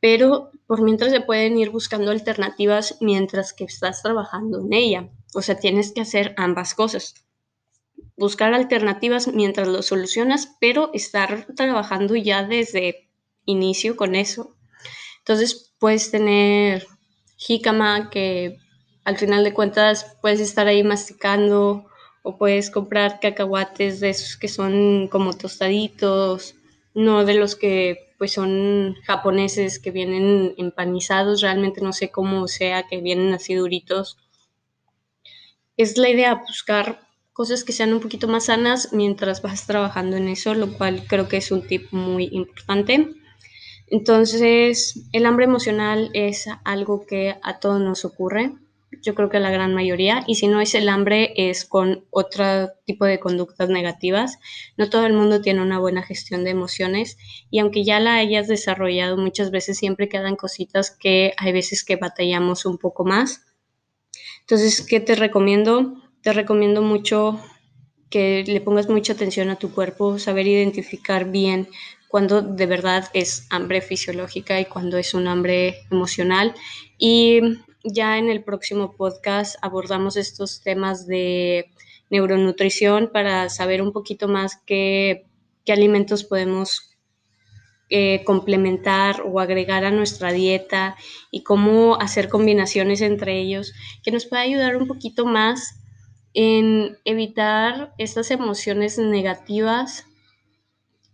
Pero 0.00 0.50
por 0.66 0.82
mientras 0.82 1.12
se 1.12 1.20
pueden 1.20 1.56
ir 1.58 1.70
buscando 1.70 2.10
alternativas 2.10 2.98
mientras 3.00 3.52
que 3.52 3.64
estás 3.64 4.02
trabajando 4.02 4.60
en 4.60 4.72
ella. 4.72 5.08
O 5.32 5.42
sea, 5.42 5.58
tienes 5.58 5.92
que 5.92 6.00
hacer 6.00 6.34
ambas 6.36 6.74
cosas. 6.74 7.14
Buscar 8.16 8.52
alternativas 8.52 9.28
mientras 9.28 9.68
lo 9.68 9.82
solucionas, 9.82 10.56
pero 10.60 10.90
estar 10.92 11.46
trabajando 11.54 12.16
ya 12.16 12.44
desde 12.44 13.08
inicio 13.44 13.96
con 13.96 14.14
eso. 14.14 14.56
Entonces 15.18 15.73
puedes 15.84 16.10
tener 16.10 16.86
jícama 17.36 18.08
que 18.08 18.56
al 19.04 19.18
final 19.18 19.44
de 19.44 19.52
cuentas 19.52 20.16
puedes 20.22 20.40
estar 20.40 20.66
ahí 20.66 20.82
masticando 20.82 21.84
o 22.22 22.38
puedes 22.38 22.70
comprar 22.70 23.20
cacahuates 23.20 24.00
de 24.00 24.08
esos 24.08 24.38
que 24.38 24.48
son 24.48 25.08
como 25.08 25.34
tostaditos, 25.34 26.54
no 26.94 27.26
de 27.26 27.34
los 27.34 27.54
que 27.54 28.14
pues 28.16 28.32
son 28.32 28.94
japoneses 29.06 29.78
que 29.78 29.90
vienen 29.90 30.54
empanizados, 30.56 31.42
realmente 31.42 31.82
no 31.82 31.92
sé 31.92 32.10
cómo 32.10 32.48
sea 32.48 32.84
que 32.84 33.02
vienen 33.02 33.34
así 33.34 33.52
duritos. 33.52 34.16
Es 35.76 35.98
la 35.98 36.08
idea 36.08 36.34
buscar 36.48 37.00
cosas 37.34 37.62
que 37.62 37.74
sean 37.74 37.92
un 37.92 38.00
poquito 38.00 38.26
más 38.26 38.46
sanas 38.46 38.94
mientras 38.94 39.42
vas 39.42 39.66
trabajando 39.66 40.16
en 40.16 40.28
eso, 40.28 40.54
lo 40.54 40.72
cual 40.78 41.04
creo 41.06 41.28
que 41.28 41.36
es 41.36 41.50
un 41.50 41.66
tip 41.66 41.92
muy 41.92 42.30
importante. 42.32 43.22
Entonces, 43.94 45.04
el 45.12 45.24
hambre 45.24 45.44
emocional 45.44 46.10
es 46.14 46.48
algo 46.64 47.06
que 47.06 47.36
a 47.44 47.60
todos 47.60 47.80
nos 47.80 48.04
ocurre, 48.04 48.52
yo 49.02 49.14
creo 49.14 49.30
que 49.30 49.36
a 49.36 49.40
la 49.40 49.52
gran 49.52 49.72
mayoría, 49.72 50.24
y 50.26 50.34
si 50.34 50.48
no 50.48 50.60
es 50.60 50.74
el 50.74 50.88
hambre 50.88 51.32
es 51.36 51.64
con 51.64 52.04
otro 52.10 52.70
tipo 52.86 53.04
de 53.04 53.20
conductas 53.20 53.68
negativas. 53.68 54.40
No 54.76 54.90
todo 54.90 55.06
el 55.06 55.12
mundo 55.12 55.40
tiene 55.42 55.62
una 55.62 55.78
buena 55.78 56.02
gestión 56.02 56.42
de 56.42 56.50
emociones 56.50 57.18
y 57.52 57.60
aunque 57.60 57.84
ya 57.84 58.00
la 58.00 58.16
hayas 58.16 58.48
desarrollado, 58.48 59.16
muchas 59.16 59.52
veces 59.52 59.78
siempre 59.78 60.08
quedan 60.08 60.34
cositas 60.34 60.90
que 60.90 61.32
hay 61.36 61.52
veces 61.52 61.84
que 61.84 61.94
batallamos 61.94 62.66
un 62.66 62.78
poco 62.78 63.04
más. 63.04 63.42
Entonces, 64.40 64.84
¿qué 64.84 64.98
te 64.98 65.14
recomiendo? 65.14 66.02
Te 66.20 66.32
recomiendo 66.32 66.82
mucho 66.82 67.38
que 68.10 68.42
le 68.44 68.60
pongas 68.60 68.88
mucha 68.88 69.12
atención 69.12 69.50
a 69.50 69.56
tu 69.56 69.72
cuerpo, 69.72 70.18
saber 70.18 70.48
identificar 70.48 71.30
bien 71.30 71.68
cuando 72.14 72.42
de 72.42 72.66
verdad 72.66 73.10
es 73.12 73.48
hambre 73.50 73.80
fisiológica 73.80 74.60
y 74.60 74.66
cuando 74.66 74.98
es 74.98 75.14
un 75.14 75.26
hambre 75.26 75.80
emocional. 75.90 76.54
Y 76.96 77.40
ya 77.82 78.18
en 78.18 78.28
el 78.28 78.44
próximo 78.44 78.94
podcast 78.94 79.56
abordamos 79.62 80.16
estos 80.16 80.62
temas 80.62 81.08
de 81.08 81.72
neuronutrición 82.10 83.10
para 83.12 83.48
saber 83.48 83.82
un 83.82 83.90
poquito 83.90 84.28
más 84.28 84.60
qué, 84.64 85.26
qué 85.64 85.72
alimentos 85.72 86.22
podemos 86.22 86.88
eh, 87.90 88.22
complementar 88.22 89.22
o 89.26 89.40
agregar 89.40 89.84
a 89.84 89.90
nuestra 89.90 90.30
dieta 90.30 90.94
y 91.32 91.42
cómo 91.42 92.00
hacer 92.00 92.28
combinaciones 92.28 93.00
entre 93.00 93.40
ellos, 93.40 93.72
que 94.04 94.12
nos 94.12 94.26
puede 94.26 94.42
ayudar 94.42 94.76
un 94.76 94.86
poquito 94.86 95.26
más 95.26 95.80
en 96.32 96.96
evitar 97.04 97.92
estas 97.98 98.30
emociones 98.30 98.98
negativas 98.98 100.06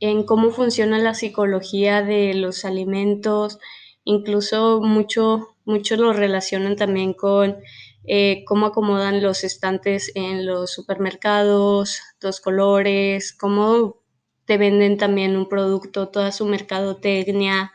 en 0.00 0.24
cómo 0.24 0.50
funciona 0.50 0.98
la 0.98 1.14
psicología 1.14 2.02
de 2.02 2.34
los 2.34 2.64
alimentos, 2.64 3.58
incluso 4.04 4.80
mucho, 4.80 5.56
mucho 5.64 5.96
lo 5.96 6.12
relacionan 6.12 6.76
también 6.76 7.12
con 7.12 7.58
eh, 8.04 8.44
cómo 8.46 8.66
acomodan 8.66 9.22
los 9.22 9.44
estantes 9.44 10.10
en 10.14 10.46
los 10.46 10.72
supermercados, 10.72 12.00
los 12.20 12.40
colores, 12.40 13.32
cómo 13.32 14.00
te 14.46 14.58
venden 14.58 14.96
también 14.96 15.36
un 15.36 15.48
producto, 15.48 16.08
toda 16.08 16.32
su 16.32 16.46
mercadotecnia. 16.46 17.72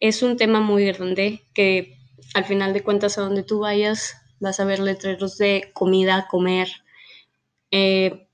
Es 0.00 0.22
un 0.22 0.36
tema 0.36 0.60
muy 0.60 0.86
grande 0.86 1.42
que 1.54 1.98
al 2.34 2.44
final 2.44 2.72
de 2.72 2.82
cuentas 2.82 3.18
a 3.18 3.22
donde 3.22 3.42
tú 3.42 3.60
vayas 3.60 4.16
vas 4.40 4.60
a 4.60 4.64
ver 4.64 4.78
letreros 4.80 5.38
de 5.38 5.70
comida, 5.74 6.26
comer. 6.28 6.68
Eh, 7.70 8.26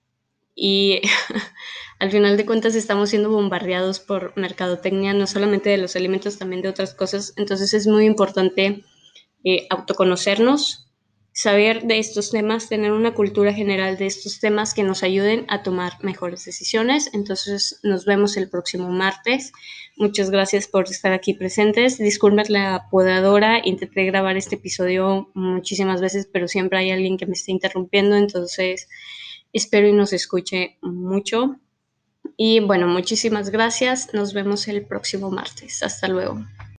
y 0.55 1.01
al 1.99 2.11
final 2.11 2.37
de 2.37 2.47
cuentas 2.47 2.75
estamos 2.75 3.11
siendo 3.11 3.31
bombardeados 3.31 4.01
por 4.01 4.37
mercadotecnia, 4.37 5.15
no 5.15 5.27
solamente 5.27 5.71
de 5.71 5.79
los 5.79 5.97
alimentos, 5.97 6.39
también 6.39 6.63
de 6.63 6.69
otras 6.69 6.95
cosas. 6.95 7.33
Entonces 7.37 7.73
es 7.75 7.87
muy 7.87 8.05
importante 8.05 8.85
eh, 9.45 9.67
autoconocernos, 9.71 10.91
saber 11.33 11.83
de 11.83 11.99
estos 11.99 12.31
temas, 12.31 12.69
tener 12.69 12.93
una 12.93 13.13
cultura 13.15 13.53
general 13.53 13.97
de 13.99 14.07
estos 14.07 14.39
temas 14.39 14.73
que 14.73 14.85
nos 14.85 15.03
ayuden 15.03 15.47
a 15.49 15.63
tomar 15.63 15.93
mejores 16.03 16.45
decisiones. 16.45 17.11
Entonces 17.13 17.81
nos 17.83 18.05
vemos 18.05 18.37
el 18.37 18.49
próximo 18.49 18.91
martes. 18.91 19.53
Muchas 19.97 20.31
gracias 20.31 20.69
por 20.69 20.85
estar 20.89 21.13
aquí 21.13 21.35
presentes. 21.35 21.99
Disculpen 21.99 22.45
la 22.49 22.89
podadora, 22.91 23.61
intenté 23.65 24.05
grabar 24.05 24.37
este 24.37 24.57
episodio 24.57 25.31
muchísimas 25.35 26.01
veces, 26.01 26.29
pero 26.33 26.49
siempre 26.49 26.79
hay 26.79 26.91
alguien 26.91 27.17
que 27.17 27.27
me 27.27 27.35
está 27.35 27.51
interrumpiendo, 27.51 28.17
entonces 28.17 28.89
espero 29.53 29.89
y 29.89 29.93
nos 29.93 30.13
escuche 30.13 30.79
mucho. 30.83 31.57
Y 32.37 32.61
bueno, 32.61 32.87
muchísimas 32.89 33.51
gracias. 33.51 34.13
Nos 34.13 34.33
vemos 34.33 34.67
el 34.69 34.85
próximo 34.85 35.31
martes. 35.31 35.83
Hasta 35.83 36.09
luego. 36.09 36.45